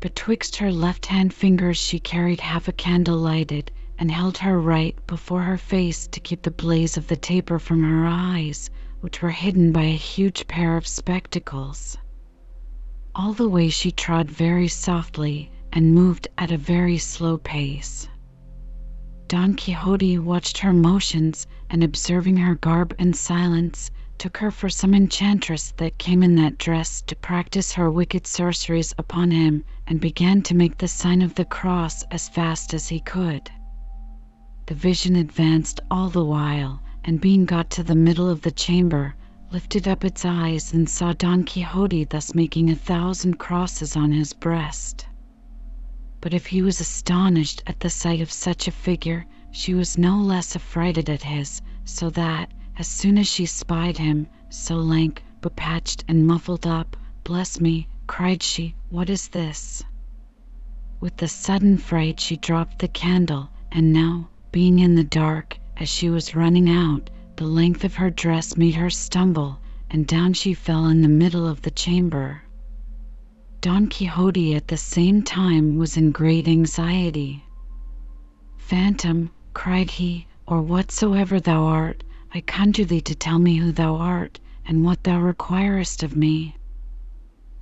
Betwixt 0.00 0.56
her 0.56 0.70
left 0.70 1.06
hand 1.06 1.34
fingers 1.34 1.76
she 1.76 1.98
carried 1.98 2.40
half 2.40 2.68
a 2.68 2.72
candle 2.72 3.16
lighted, 3.16 3.72
and 3.98 4.10
held 4.10 4.38
her 4.38 4.60
right 4.60 4.96
before 5.06 5.42
her 5.42 5.56
face 5.58 6.06
to 6.06 6.20
keep 6.20 6.42
the 6.42 6.50
blaze 6.50 6.96
of 6.96 7.08
the 7.08 7.16
taper 7.16 7.58
from 7.58 7.82
her 7.82 8.06
eyes, 8.06 8.70
which 9.00 9.22
were 9.22 9.30
hidden 9.30 9.72
by 9.72 9.82
a 9.82 9.96
huge 9.96 10.46
pair 10.46 10.76
of 10.76 10.86
spectacles. 10.86 11.98
All 13.14 13.32
the 13.32 13.48
way 13.48 13.68
she 13.68 13.90
trod 13.90 14.30
very 14.30 14.68
softly 14.68 15.50
and 15.72 15.94
moved 15.94 16.28
at 16.38 16.52
a 16.52 16.56
very 16.58 16.98
slow 16.98 17.38
pace. 17.38 18.08
Don 19.26 19.54
Quixote 19.56 20.18
watched 20.18 20.58
her 20.58 20.72
motions, 20.72 21.46
and 21.70 21.82
observing 21.82 22.36
her 22.36 22.54
garb 22.54 22.94
and 22.98 23.16
silence, 23.16 23.90
took 24.16 24.36
her 24.36 24.50
for 24.50 24.68
some 24.68 24.94
enchantress 24.94 25.72
that 25.76 25.98
came 25.98 26.22
in 26.22 26.36
that 26.36 26.56
dress 26.56 27.02
to 27.02 27.16
practice 27.16 27.72
her 27.72 27.90
wicked 27.90 28.26
sorceries 28.26 28.94
upon 28.96 29.30
him, 29.30 29.64
and 29.88 30.00
began 30.00 30.40
to 30.40 30.54
make 30.54 30.78
the 30.78 30.86
sign 30.86 31.20
of 31.20 31.34
the 31.34 31.44
cross 31.44 32.04
as 32.12 32.28
fast 32.28 32.72
as 32.72 32.88
he 32.88 33.00
could. 33.00 33.50
The 34.66 34.74
vision 34.74 35.16
advanced 35.16 35.80
all 35.90 36.08
the 36.08 36.24
while, 36.24 36.80
and 37.04 37.20
being 37.20 37.44
got 37.44 37.70
to 37.70 37.82
the 37.82 37.96
middle 37.96 38.30
of 38.30 38.42
the 38.42 38.52
chamber, 38.52 39.16
lifted 39.50 39.88
up 39.88 40.04
its 40.04 40.24
eyes 40.24 40.72
and 40.72 40.88
saw 40.88 41.12
Don 41.12 41.44
Quixote 41.44 42.04
thus 42.04 42.34
making 42.34 42.70
a 42.70 42.76
thousand 42.76 43.38
crosses 43.38 43.96
on 43.96 44.12
his 44.12 44.32
breast. 44.32 45.06
But 46.20 46.32
if 46.32 46.46
he 46.46 46.62
was 46.62 46.80
astonished 46.80 47.62
at 47.66 47.80
the 47.80 47.90
sight 47.90 48.20
of 48.20 48.30
such 48.32 48.68
a 48.68 48.72
figure, 48.72 49.26
she 49.50 49.74
was 49.74 49.98
no 49.98 50.16
less 50.16 50.54
affrighted 50.56 51.10
at 51.10 51.24
his, 51.24 51.60
so 51.84 52.10
that, 52.10 52.53
as 52.76 52.88
soon 52.88 53.16
as 53.18 53.28
she 53.28 53.46
spied 53.46 53.98
him, 53.98 54.26
so 54.48 54.74
lank, 54.74 55.22
bepatched, 55.40 56.02
and 56.08 56.26
muffled 56.26 56.66
up, 56.66 56.96
"Bless 57.22 57.60
me!" 57.60 57.86
cried 58.08 58.42
she, 58.42 58.74
"what 58.90 59.08
is 59.08 59.28
this?" 59.28 59.84
With 60.98 61.22
a 61.22 61.28
sudden 61.28 61.78
fright 61.78 62.18
she 62.18 62.36
dropped 62.36 62.80
the 62.80 62.88
candle, 62.88 63.48
and 63.70 63.92
now, 63.92 64.28
being 64.50 64.80
in 64.80 64.96
the 64.96 65.04
dark, 65.04 65.56
as 65.76 65.88
she 65.88 66.10
was 66.10 66.34
running 66.34 66.68
out, 66.68 67.10
the 67.36 67.46
length 67.46 67.84
of 67.84 67.94
her 67.94 68.10
dress 68.10 68.56
made 68.56 68.74
her 68.74 68.90
stumble, 68.90 69.60
and 69.88 70.04
down 70.04 70.32
she 70.32 70.52
fell 70.52 70.86
in 70.86 71.00
the 71.00 71.08
middle 71.08 71.46
of 71.46 71.62
the 71.62 71.70
chamber. 71.70 72.42
Don 73.60 73.86
Quixote 73.86 74.52
at 74.56 74.66
the 74.66 74.76
same 74.76 75.22
time 75.22 75.76
was 75.76 75.96
in 75.96 76.10
great 76.10 76.48
anxiety. 76.48 77.44
"Phantom," 78.58 79.30
cried 79.52 79.92
he, 79.92 80.26
"or 80.44 80.60
whatsoever 80.60 81.38
thou 81.38 81.62
art! 81.66 82.02
I 82.36 82.40
conjure 82.40 82.84
thee 82.84 83.00
to 83.02 83.14
tell 83.14 83.38
me 83.38 83.58
who 83.58 83.70
thou 83.70 83.94
art, 83.94 84.40
and 84.66 84.82
what 84.82 85.04
thou 85.04 85.20
requirest 85.20 86.02
of 86.02 86.16
me." 86.16 86.56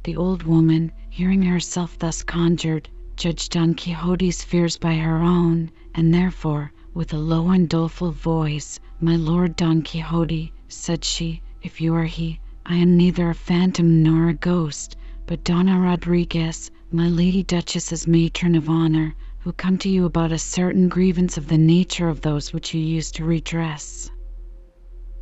The 0.05 0.17
old 0.17 0.45
woman, 0.45 0.93
hearing 1.11 1.43
herself 1.43 1.99
thus 1.99 2.23
conjured, 2.23 2.89
judged 3.15 3.53
Don 3.53 3.75
Quixote's 3.75 4.43
fears 4.43 4.79
by 4.79 4.95
her 4.95 5.19
own, 5.19 5.71
and 5.95 6.15
therefore, 6.15 6.73
with 6.95 7.13
a 7.13 7.19
low 7.19 7.51
and 7.51 7.69
doleful 7.69 8.13
voice, 8.13 8.81
"My 8.99 9.15
lord 9.15 9.57
Don 9.57 9.83
Quixote," 9.83 10.55
said 10.69 11.05
she, 11.05 11.43
"if 11.63 11.83
you 11.83 11.93
are 11.95 12.05
he, 12.07 12.41
I 12.65 12.77
am 12.77 12.97
neither 12.97 13.29
a 13.29 13.35
phantom 13.35 14.03
nor 14.03 14.31
a 14.31 14.35
ghost, 14.35 14.97
but 15.27 15.45
Donna 15.45 15.79
Rodriguez, 15.81 16.71
my 16.91 17.09
lady 17.09 17.43
duchess's 17.43 18.07
matron 18.07 18.55
of 18.55 18.71
honor, 18.71 19.15
who 19.41 19.53
come 19.53 19.77
to 19.77 19.91
you 19.91 20.07
about 20.07 20.33
a 20.33 20.39
certain 20.39 20.89
grievance 20.89 21.37
of 21.37 21.49
the 21.49 21.59
nature 21.59 22.09
of 22.09 22.23
those 22.23 22.55
which 22.55 22.73
you 22.73 22.81
used 22.81 23.15
to 23.17 23.25
redress. 23.27 24.11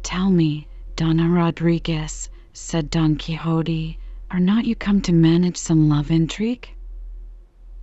Tell 0.03 0.31
me, 0.31 0.67
Donna 0.97 1.29
Rodriguez, 1.29 2.31
said 2.53 2.91
Don 2.91 3.17
Quixote, 3.17 3.99
are 4.31 4.41
not 4.41 4.65
you 4.65 4.75
come 4.75 5.01
to 5.03 5.13
manage 5.13 5.57
some 5.57 5.89
love 5.89 6.11
intrigue? 6.11 6.69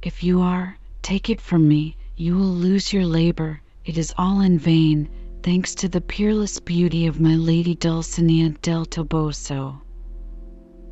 If 0.01 0.23
you 0.23 0.41
are, 0.41 0.77
take 1.01 1.29
it 1.29 1.41
from 1.41 1.67
me, 1.67 1.95
you 2.15 2.35
will 2.35 2.53
lose 2.53 2.91
your 2.91 3.05
labor. 3.05 3.61
It 3.85 3.97
is 3.97 4.13
all 4.17 4.41
in 4.41 4.57
vain, 4.57 5.09
thanks 5.43 5.75
to 5.75 5.87
the 5.87 6.01
peerless 6.01 6.59
beauty 6.59 7.07
of 7.07 7.19
my 7.19 7.35
lady 7.35 7.75
Dulcinea 7.75 8.49
del 8.61 8.85
Toboso. 8.85 9.81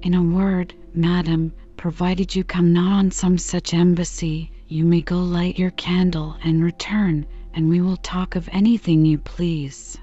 In 0.01 0.13
a 0.13 0.23
word, 0.23 0.73
madam, 0.93 1.53
provided 1.75 2.35
you 2.35 2.43
come 2.43 2.71
not 2.71 2.91
on 2.91 3.11
some 3.11 3.37
such 3.37 3.73
embassy, 3.73 4.51
you 4.67 4.83
may 4.83 5.01
go 5.01 5.21
light 5.21 5.57
your 5.57 5.71
candle 5.71 6.37
and 6.43 6.63
return, 6.63 7.25
and 7.53 7.69
we 7.69 7.81
will 7.81 7.97
talk 7.97 8.35
of 8.35 8.49
anything 8.51 9.05
you 9.05 9.17
please. 9.17 9.97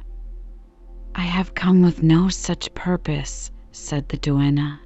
I 1.14 1.24
have 1.24 1.54
come 1.54 1.82
with 1.82 2.02
no 2.02 2.30
such 2.30 2.72
purpose, 2.72 3.50
said 3.70 4.08
the 4.08 4.16
duenna. 4.16 4.80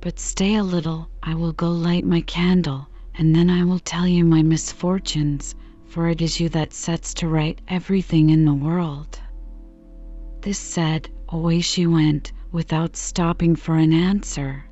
But 0.00 0.20
stay 0.20 0.54
a 0.54 0.62
little, 0.62 1.10
I 1.24 1.34
will 1.34 1.50
go 1.52 1.72
light 1.72 2.04
my 2.04 2.20
candle, 2.20 2.86
and 3.16 3.34
then 3.34 3.50
I 3.50 3.64
will 3.64 3.80
tell 3.80 4.06
you 4.06 4.24
my 4.24 4.42
misfortunes, 4.44 5.56
for 5.86 6.06
it 6.06 6.22
is 6.22 6.38
you 6.38 6.48
that 6.50 6.72
sets 6.72 7.12
to 7.14 7.26
right 7.26 7.60
everything 7.66 8.30
in 8.30 8.44
the 8.44 8.54
world. 8.54 9.20
This 10.42 10.60
said, 10.60 11.08
away 11.30 11.62
she 11.62 11.84
went, 11.84 12.30
without 12.52 12.96
stopping 12.96 13.56
for 13.56 13.74
an 13.74 13.92
answer. 13.92 14.66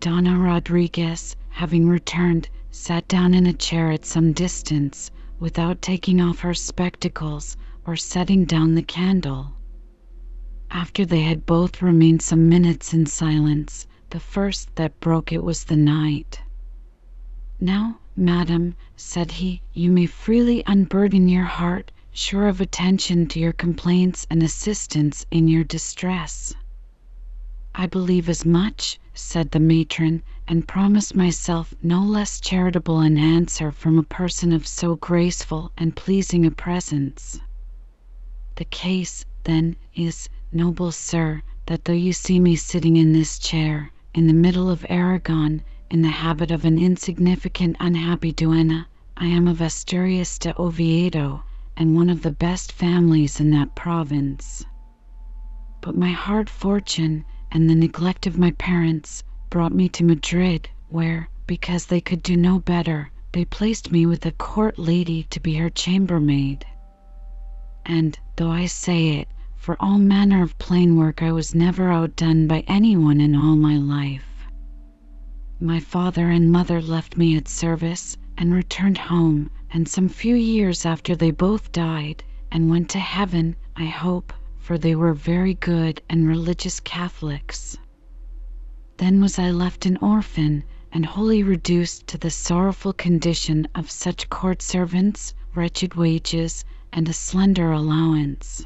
Donna 0.00 0.38
Rodriguez, 0.38 1.36
having 1.50 1.86
returned, 1.86 2.48
sat 2.70 3.06
down 3.06 3.34
in 3.34 3.44
a 3.44 3.52
chair 3.52 3.90
at 3.90 4.06
some 4.06 4.32
distance, 4.32 5.10
without 5.38 5.82
taking 5.82 6.22
off 6.22 6.38
her 6.38 6.54
spectacles 6.54 7.58
or 7.88 7.94
setting 7.94 8.44
down 8.44 8.74
the 8.74 8.82
candle. 8.82 9.54
After 10.72 11.06
they 11.06 11.20
had 11.20 11.46
both 11.46 11.80
remained 11.80 12.20
some 12.20 12.48
minutes 12.48 12.92
in 12.92 13.06
silence, 13.06 13.86
the 14.10 14.18
first 14.18 14.74
that 14.74 14.98
broke 14.98 15.30
it 15.30 15.44
was 15.44 15.62
the 15.62 15.76
knight. 15.76 16.42
"Now, 17.60 18.00
madam," 18.16 18.74
said 18.96 19.30
he, 19.30 19.62
"you 19.72 19.92
may 19.92 20.06
freely 20.06 20.64
unburden 20.66 21.28
your 21.28 21.44
heart, 21.44 21.92
sure 22.10 22.48
of 22.48 22.60
attention 22.60 23.28
to 23.28 23.38
your 23.38 23.52
complaints 23.52 24.26
and 24.28 24.42
assistance 24.42 25.24
in 25.30 25.46
your 25.46 25.62
distress." 25.62 26.56
"I 27.72 27.86
believe 27.86 28.28
as 28.28 28.44
much," 28.44 28.98
said 29.14 29.52
the 29.52 29.60
matron, 29.60 30.24
"and 30.48 30.66
promise 30.66 31.14
myself 31.14 31.72
no 31.84 32.02
less 32.02 32.40
charitable 32.40 32.98
an 32.98 33.16
answer 33.16 33.70
from 33.70 33.96
a 33.96 34.02
person 34.02 34.52
of 34.52 34.66
so 34.66 34.96
graceful 34.96 35.70
and 35.78 35.94
pleasing 35.94 36.44
a 36.44 36.50
presence. 36.50 37.38
The 38.58 38.64
case, 38.64 39.26
then, 39.44 39.76
is, 39.94 40.30
noble 40.50 40.90
sir, 40.90 41.42
that 41.66 41.84
though 41.84 41.92
you 41.92 42.14
see 42.14 42.40
me 42.40 42.56
sitting 42.56 42.96
in 42.96 43.12
this 43.12 43.38
chair, 43.38 43.92
in 44.14 44.28
the 44.28 44.32
middle 44.32 44.70
of 44.70 44.86
Aragon, 44.88 45.60
in 45.90 46.00
the 46.00 46.08
habit 46.08 46.50
of 46.50 46.64
an 46.64 46.78
insignificant 46.78 47.76
unhappy 47.80 48.32
duenna, 48.32 48.86
I 49.14 49.26
am 49.26 49.46
of 49.46 49.60
Asturias 49.60 50.38
de 50.38 50.58
Oviedo, 50.58 51.42
and 51.76 51.94
one 51.94 52.08
of 52.08 52.22
the 52.22 52.30
best 52.30 52.72
families 52.72 53.40
in 53.40 53.50
that 53.50 53.74
province. 53.74 54.64
But 55.82 55.94
my 55.94 56.12
hard 56.12 56.48
fortune, 56.48 57.26
and 57.52 57.68
the 57.68 57.74
neglect 57.74 58.26
of 58.26 58.38
my 58.38 58.52
parents, 58.52 59.22
brought 59.50 59.74
me 59.74 59.90
to 59.90 60.02
Madrid, 60.02 60.70
where, 60.88 61.28
because 61.46 61.84
they 61.84 62.00
could 62.00 62.22
do 62.22 62.38
no 62.38 62.58
better, 62.58 63.10
they 63.32 63.44
placed 63.44 63.92
me 63.92 64.06
with 64.06 64.24
a 64.24 64.32
court 64.32 64.78
lady 64.78 65.24
to 65.24 65.40
be 65.40 65.56
her 65.56 65.68
chambermaid. 65.68 66.64
And, 67.88 68.18
though 68.34 68.50
I 68.50 68.66
say 68.66 69.10
it, 69.18 69.28
for 69.54 69.76
all 69.78 69.98
manner 69.98 70.42
of 70.42 70.58
plain 70.58 70.96
work 70.96 71.22
I 71.22 71.30
was 71.30 71.54
never 71.54 71.92
outdone 71.92 72.48
by 72.48 72.64
anyone 72.66 73.20
in 73.20 73.36
all 73.36 73.54
my 73.54 73.76
life. 73.76 74.48
My 75.60 75.78
father 75.78 76.28
and 76.28 76.50
mother 76.50 76.82
left 76.82 77.16
me 77.16 77.36
at 77.36 77.46
service, 77.46 78.16
and 78.36 78.52
returned 78.52 78.98
home, 78.98 79.50
and 79.70 79.86
some 79.88 80.08
few 80.08 80.34
years 80.34 80.84
after 80.84 81.14
they 81.14 81.30
both 81.30 81.70
died, 81.70 82.24
and 82.50 82.68
went 82.68 82.90
to 82.90 82.98
heaven, 82.98 83.54
I 83.76 83.84
hope, 83.84 84.32
for 84.58 84.78
they 84.78 84.96
were 84.96 85.14
very 85.14 85.54
good 85.54 86.02
and 86.10 86.26
religious 86.26 86.80
Catholics. 86.80 87.78
Then 88.96 89.20
was 89.20 89.38
I 89.38 89.52
left 89.52 89.86
an 89.86 89.96
orphan, 89.98 90.64
and 90.90 91.06
wholly 91.06 91.44
reduced 91.44 92.08
to 92.08 92.18
the 92.18 92.30
sorrowful 92.30 92.94
condition 92.94 93.68
of 93.76 93.92
such 93.92 94.28
court 94.28 94.60
servants, 94.60 95.34
wretched 95.54 95.94
wages, 95.94 96.64
and 96.96 97.10
a 97.10 97.12
slender 97.12 97.72
allowance. 97.72 98.64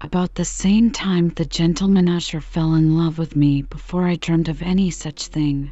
About 0.00 0.34
the 0.34 0.44
same 0.44 0.90
time 0.90 1.28
the 1.28 1.44
gentleman 1.44 2.08
usher 2.08 2.40
fell 2.40 2.74
in 2.74 2.98
love 2.98 3.18
with 3.18 3.36
me 3.36 3.62
before 3.62 4.04
I 4.04 4.16
dreamt 4.16 4.48
of 4.48 4.60
any 4.62 4.90
such 4.90 5.28
thing. 5.28 5.70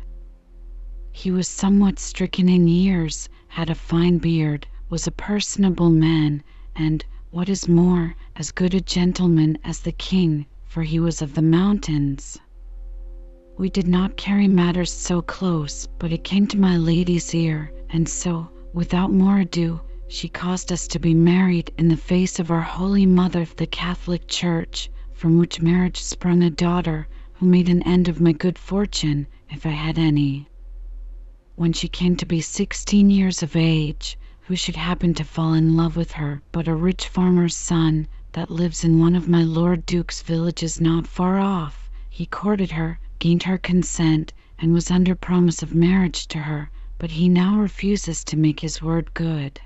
He 1.11 1.33
was 1.33 1.49
somewhat 1.49 1.99
stricken 1.99 2.49
in 2.49 2.69
years, 2.69 3.29
had 3.49 3.71
a 3.71 3.75
fine 3.75 4.19
beard, 4.19 4.69
was 4.89 5.09
a 5.09 5.11
personable 5.11 5.91
man, 5.91 6.45
and, 6.77 7.05
what 7.33 7.49
is 7.49 7.67
more, 7.67 8.15
as 8.37 8.53
good 8.53 8.73
a 8.73 8.81
gentleman 8.81 9.59
as 9.65 9.81
the 9.81 9.91
king, 9.91 10.47
for 10.65 10.85
he 10.85 11.01
was 11.01 11.21
of 11.23 11.35
the 11.35 11.43
mountains. 11.43 12.39
We 13.59 13.69
did 13.69 13.89
not 13.89 14.17
carry 14.17 14.47
matters 14.47 14.93
so 14.93 15.21
close, 15.21 15.89
but 15.99 16.13
it 16.13 16.23
came 16.23 16.47
to 16.47 16.57
my 16.61 16.77
lady's 16.77 17.35
ear, 17.35 17.73
and 17.91 18.09
so, 18.09 18.49
without 18.73 19.13
more 19.13 19.41
ado, 19.41 19.81
she 20.15 20.29
caused 20.29 20.71
us 20.71 20.87
to 20.87 20.99
be 20.99 21.15
married 21.15 21.73
in 21.79 21.89
the 21.89 21.97
face 21.97 22.39
of 22.39 22.51
our 22.51 22.61
Holy 22.61 23.07
Mother 23.07 23.47
the 23.57 23.67
Catholic 23.67 24.29
Church, 24.29 24.91
from 25.15 25.39
which 25.39 25.63
marriage 25.63 26.03
sprung 26.03 26.43
a 26.43 26.51
daughter, 26.51 27.09
who 27.33 27.47
made 27.47 27.67
an 27.71 27.83
end 27.85 28.09
of 28.09 28.21
my 28.21 28.31
good 28.33 28.59
fortune, 28.59 29.27
if 29.49 29.65
I 29.65 29.71
had 29.71 29.99
any. 29.99 30.51
When 31.57 31.73
she 31.73 31.89
came 31.89 32.15
to 32.17 32.27
be 32.27 32.43
sixteen 32.43 33.09
years 33.09 33.43
of 33.43 33.57
age, 33.57 34.19
who 34.43 34.55
should 34.55 34.77
happen 34.77 35.15
to 35.15 35.25
fall 35.25 35.55
in 35.55 35.79
love 35.79 35.97
with 35.97 36.13
her 36.13 36.43
but 36.53 36.69
a 36.69 36.75
rich 36.75 37.09
farmer's 37.09 37.57
son, 37.57 38.07
that 38.33 38.51
lives 38.51 38.85
in 38.85 38.99
one 38.99 39.17
of 39.17 39.31
my 39.31 39.43
lord 39.43 39.87
duke's 39.87 40.21
villages 40.21 40.79
not 40.79 41.07
far 41.07 41.39
off. 41.39 41.89
He 42.11 42.27
courted 42.27 42.73
her, 42.73 43.01
gained 43.19 43.45
her 43.45 43.57
consent, 43.57 44.35
and 44.59 44.75
was 44.75 44.91
under 44.91 45.15
promise 45.15 45.63
of 45.63 45.75
marriage 45.75 46.27
to 46.27 46.41
her, 46.41 46.71
but 46.99 47.13
he 47.13 47.31
now 47.31 47.59
refuses 47.59 48.23
to 48.25 48.37
make 48.37 48.61
his 48.61 48.83
word 48.83 49.15
good. 49.15 49.59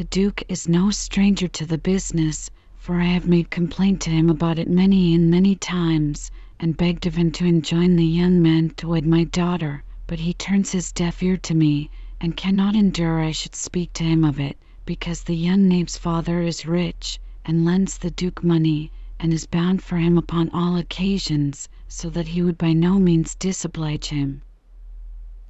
The 0.00 0.04
Duke 0.06 0.44
is 0.48 0.66
no 0.66 0.90
stranger 0.90 1.46
to 1.48 1.66
the 1.66 1.76
business, 1.76 2.48
for 2.78 3.02
I 3.02 3.08
have 3.08 3.28
made 3.28 3.50
complaint 3.50 4.00
to 4.00 4.10
him 4.10 4.30
about 4.30 4.58
it 4.58 4.66
many 4.70 5.12
and 5.12 5.30
many 5.30 5.54
times, 5.54 6.30
and 6.58 6.74
begged 6.74 7.04
of 7.06 7.16
him 7.16 7.30
to 7.32 7.44
enjoin 7.44 7.96
the 7.96 8.06
young 8.06 8.40
man 8.40 8.70
to 8.78 8.88
wed 8.88 9.04
my 9.04 9.24
daughter, 9.24 9.84
but 10.06 10.20
he 10.20 10.32
turns 10.32 10.72
his 10.72 10.90
deaf 10.90 11.22
ear 11.22 11.36
to 11.36 11.54
me, 11.54 11.90
and 12.18 12.34
cannot 12.34 12.74
endure 12.74 13.20
I 13.20 13.32
should 13.32 13.54
speak 13.54 13.92
to 13.92 14.04
him 14.04 14.24
of 14.24 14.40
it, 14.40 14.56
because 14.86 15.22
the 15.22 15.36
young 15.36 15.68
knave's 15.68 15.98
father 15.98 16.40
is 16.40 16.64
rich, 16.64 17.20
and 17.44 17.66
lends 17.66 17.98
the 17.98 18.10
Duke 18.10 18.42
money, 18.42 18.90
and 19.18 19.34
is 19.34 19.44
bound 19.44 19.82
for 19.82 19.98
him 19.98 20.16
upon 20.16 20.48
all 20.48 20.76
occasions, 20.76 21.68
so 21.88 22.08
that 22.08 22.28
he 22.28 22.40
would 22.40 22.56
by 22.56 22.72
no 22.72 22.98
means 22.98 23.34
disoblige 23.34 24.06
him. 24.06 24.40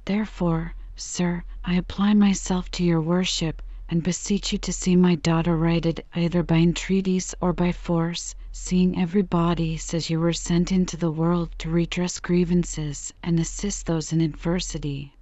Therefore, 0.03 0.75
sir, 0.97 1.45
I 1.63 1.75
apply 1.75 2.15
myself 2.15 2.69
to 2.71 2.83
your 2.83 2.99
worship 2.99 3.61
and 3.91 4.03
beseech 4.03 4.53
you 4.53 4.57
to 4.57 4.71
see 4.71 4.95
my 4.95 5.15
daughter 5.15 5.57
righted 5.57 6.01
either 6.15 6.41
by 6.41 6.55
entreaties 6.55 7.35
or 7.41 7.51
by 7.51 7.73
force, 7.73 8.33
seeing 8.53 8.97
every 8.97 9.21
body 9.21 9.75
says 9.75 10.09
you 10.09 10.17
were 10.17 10.31
sent 10.31 10.71
into 10.71 10.95
the 10.95 11.11
world 11.11 11.51
to 11.57 11.69
redress 11.69 12.17
grievances 12.17 13.13
and 13.21 13.37
assist 13.37 13.85
those 13.85 14.13
in 14.13 14.21
adversity. 14.21 15.13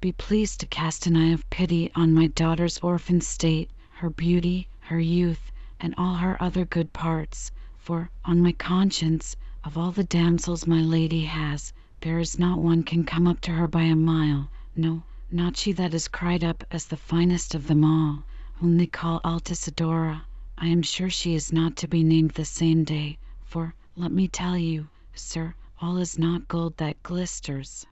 Be 0.00 0.12
pleased 0.12 0.60
to 0.60 0.66
cast 0.66 1.06
an 1.06 1.14
eye 1.14 1.32
of 1.32 1.48
pity 1.50 1.90
on 1.94 2.14
my 2.14 2.28
daughter's 2.28 2.78
orphan 2.78 3.20
state, 3.20 3.68
her 3.90 4.08
beauty, 4.08 4.66
her 4.80 4.98
youth, 4.98 5.52
and 5.78 5.94
all 5.98 6.14
her 6.14 6.42
other 6.42 6.64
good 6.64 6.94
parts, 6.94 7.50
for, 7.76 8.08
on 8.24 8.40
my 8.40 8.52
conscience, 8.52 9.36
of 9.62 9.76
all 9.76 9.92
the 9.92 10.04
damsels 10.04 10.66
my 10.66 10.80
lady 10.80 11.24
has, 11.24 11.74
there 12.00 12.18
is 12.18 12.38
not 12.38 12.60
one 12.60 12.82
can 12.82 13.04
come 13.04 13.26
up 13.26 13.42
to 13.42 13.50
her 13.50 13.68
by 13.68 13.82
a 13.82 13.94
mile, 13.94 14.48
no, 14.74 15.02
not 15.30 15.56
she 15.56 15.72
that 15.72 15.92
is 15.92 16.08
cried 16.08 16.42
up 16.42 16.64
as 16.70 16.86
the 16.86 16.96
finest 16.96 17.54
of 17.54 17.66
them 17.66 17.84
all, 17.84 18.24
they 18.62 18.86
call 18.86 19.20
Altisidora. 19.20 20.22
I 20.56 20.68
am 20.68 20.82
sure 20.82 21.10
she 21.10 21.34
is 21.34 21.52
not 21.52 21.76
to 21.76 21.88
be 21.88 22.02
named 22.02 22.30
the 22.30 22.44
same 22.44 22.84
day, 22.84 23.18
for, 23.44 23.74
let 23.94 24.10
me 24.10 24.26
tell 24.26 24.56
you, 24.56 24.88
sir, 25.14 25.54
all 25.80 25.98
is 25.98 26.18
not 26.18 26.48
gold 26.48 26.76
that 26.78 27.02
glisters. 27.02 27.86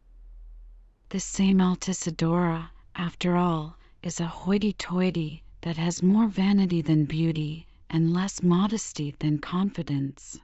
This 1.11 1.25
same 1.25 1.59
Altisidora, 1.59 2.71
after 2.95 3.37
all, 3.37 3.77
is 4.03 4.19
a 4.19 4.27
hoity-toity 4.27 5.43
that 5.61 5.77
has 5.77 6.03
more 6.03 6.29
vanity 6.29 6.81
than 6.81 7.05
beauty, 7.05 7.67
and 7.91 8.13
less 8.13 8.43
modesty 8.43 9.15
than 9.19 9.39
confidence. 9.39 10.39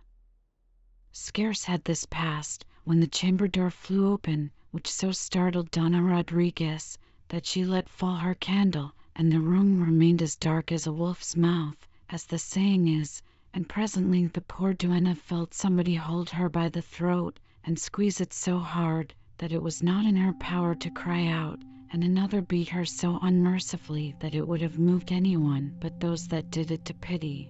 Scarce 1.10 1.64
had 1.64 1.84
this 1.84 2.06
passed, 2.06 2.64
when 2.84 2.98
the 2.98 3.06
chamber 3.06 3.46
door 3.46 3.70
flew 3.70 4.08
open, 4.12 4.50
which 4.72 4.90
so 4.90 5.12
startled 5.12 5.70
Donna 5.70 6.02
Rodriguez 6.02 6.98
that 7.28 7.46
she 7.46 7.64
let 7.64 7.88
fall 7.88 8.16
her 8.16 8.34
candle, 8.34 8.92
and 9.14 9.30
the 9.30 9.38
room 9.38 9.80
remained 9.80 10.20
as 10.20 10.34
dark 10.34 10.72
as 10.72 10.84
a 10.84 10.92
wolf's 10.92 11.36
mouth, 11.36 11.76
as 12.10 12.24
the 12.24 12.38
saying 12.40 12.88
is, 12.88 13.22
and 13.54 13.68
presently 13.68 14.26
the 14.26 14.40
poor 14.40 14.74
duenna 14.74 15.14
felt 15.14 15.54
somebody 15.54 15.94
hold 15.94 16.30
her 16.30 16.48
by 16.48 16.68
the 16.68 16.82
throat 16.82 17.38
and 17.62 17.78
squeeze 17.78 18.20
it 18.20 18.32
so 18.32 18.58
hard 18.58 19.14
that 19.38 19.52
it 19.52 19.62
was 19.62 19.80
not 19.80 20.04
in 20.04 20.16
her 20.16 20.32
power 20.32 20.74
to 20.74 20.90
cry 20.90 21.26
out, 21.28 21.60
and 21.92 22.02
another 22.02 22.42
beat 22.42 22.68
her 22.70 22.84
so 22.84 23.16
unmercifully 23.22 24.12
that 24.18 24.34
it 24.34 24.48
would 24.48 24.60
have 24.60 24.80
moved 24.80 25.12
anyone 25.12 25.72
but 25.78 26.00
those 26.00 26.26
that 26.26 26.50
did 26.50 26.72
it 26.72 26.84
to 26.84 26.94
pity. 26.94 27.48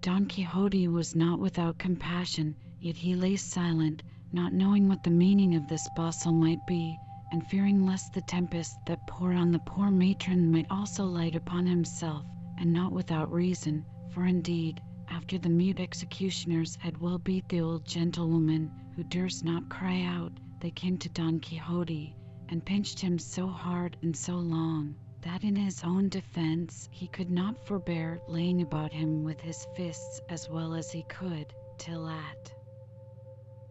Don 0.00 0.26
Quixote 0.26 0.88
was 0.88 1.14
not 1.14 1.38
without 1.38 1.78
compassion, 1.78 2.56
yet 2.80 2.94
he 2.96 3.16
lay 3.16 3.34
silent, 3.34 4.04
not 4.32 4.52
knowing 4.52 4.86
what 4.88 5.02
the 5.02 5.10
meaning 5.10 5.56
of 5.56 5.66
this 5.66 5.88
bustle 5.88 6.32
might 6.32 6.64
be, 6.64 6.96
and 7.32 7.44
fearing 7.44 7.84
lest 7.84 8.12
the 8.12 8.20
tempest 8.22 8.78
that 8.86 9.04
poured 9.04 9.34
on 9.34 9.50
the 9.50 9.58
poor 9.58 9.90
matron 9.90 10.48
might 10.52 10.66
also 10.70 11.04
light 11.04 11.34
upon 11.34 11.66
himself, 11.66 12.24
and 12.56 12.72
not 12.72 12.92
without 12.92 13.32
reason, 13.32 13.84
for 14.10 14.26
indeed, 14.26 14.80
after 15.08 15.36
the 15.38 15.48
mute 15.48 15.80
executioners 15.80 16.76
had 16.76 16.96
well 17.00 17.18
beat 17.18 17.46
the 17.48 17.60
old 17.60 17.84
gentlewoman, 17.84 18.70
who 18.94 19.02
durst 19.02 19.44
not 19.44 19.68
cry 19.68 20.02
out, 20.02 20.32
they 20.60 20.70
came 20.70 20.96
to 20.96 21.08
Don 21.08 21.40
Quixote, 21.40 22.14
and 22.48 22.64
pinched 22.64 23.00
him 23.00 23.18
so 23.18 23.48
hard 23.48 23.96
and 24.02 24.16
so 24.16 24.36
long, 24.36 24.94
that 25.22 25.42
in 25.42 25.56
his 25.56 25.82
own 25.82 26.08
defence 26.08 26.88
he 26.92 27.08
could 27.08 27.30
not 27.30 27.58
forbear 27.58 28.20
laying 28.28 28.62
about 28.62 28.92
him 28.92 29.24
with 29.24 29.40
his 29.40 29.64
fists 29.74 30.20
as 30.28 30.48
well 30.48 30.74
as 30.74 30.92
he 30.92 31.02
could, 31.02 31.52
till 31.76 32.08
at 32.08 32.52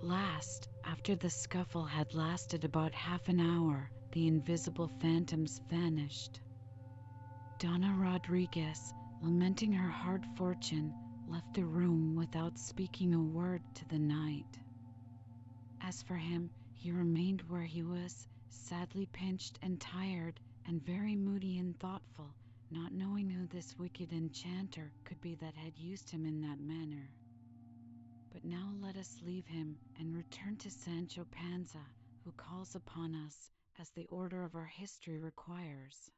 last, 0.02 0.68
after 0.84 1.16
the 1.16 1.30
scuffle 1.30 1.86
had 1.86 2.14
lasted 2.14 2.64
about 2.64 2.94
half 2.94 3.28
an 3.30 3.40
hour, 3.40 3.90
the 4.12 4.28
invisible 4.28 4.90
phantoms 5.02 5.62
vanished. 5.70 6.40
Donna 7.60 7.96
Rodriguez, 7.98 8.94
lamenting 9.22 9.74
her 9.74 9.90
hard 9.90 10.26
fortune, 10.36 10.94
left 11.28 11.54
the 11.54 11.66
room 11.66 12.16
without 12.16 12.58
speaking 12.58 13.14
a 13.14 13.20
word 13.22 13.62
to 13.76 13.88
the 13.90 14.00
knight. 14.00 14.60
As 15.82 16.04
for 16.04 16.16
him, 16.16 16.50
he 16.74 16.92
remained 16.92 17.42
where 17.48 17.64
he 17.66 17.84
was, 17.84 18.28
sadly 18.50 19.08
pinched 19.12 19.58
and 19.62 19.80
tired, 19.82 20.40
and 20.68 20.86
very 20.86 21.16
moody 21.16 21.58
and 21.58 21.78
thoughtful, 21.80 22.36
not 22.70 22.94
knowing 22.94 23.30
who 23.30 23.48
this 23.48 23.76
wicked 23.80 24.12
enchanter 24.14 24.92
could 25.06 25.20
be 25.22 25.36
that 25.36 25.56
had 25.56 25.78
used 25.78 26.10
him 26.10 26.26
in 26.26 26.42
that 26.42 26.60
manner. 26.60 27.10
But 28.38 28.48
now 28.52 28.72
let 28.80 28.96
us 28.98 29.18
leave 29.24 29.48
him 29.48 29.80
and 29.98 30.16
return 30.16 30.58
to 30.58 30.70
Sancho 30.70 31.26
Panza, 31.32 31.90
who 32.24 32.32
calls 32.34 32.76
upon 32.76 33.16
us 33.16 33.50
as 33.80 33.90
the 33.90 34.06
order 34.12 34.44
of 34.44 34.54
our 34.54 34.68
history 34.68 35.18
requires. 35.18 36.12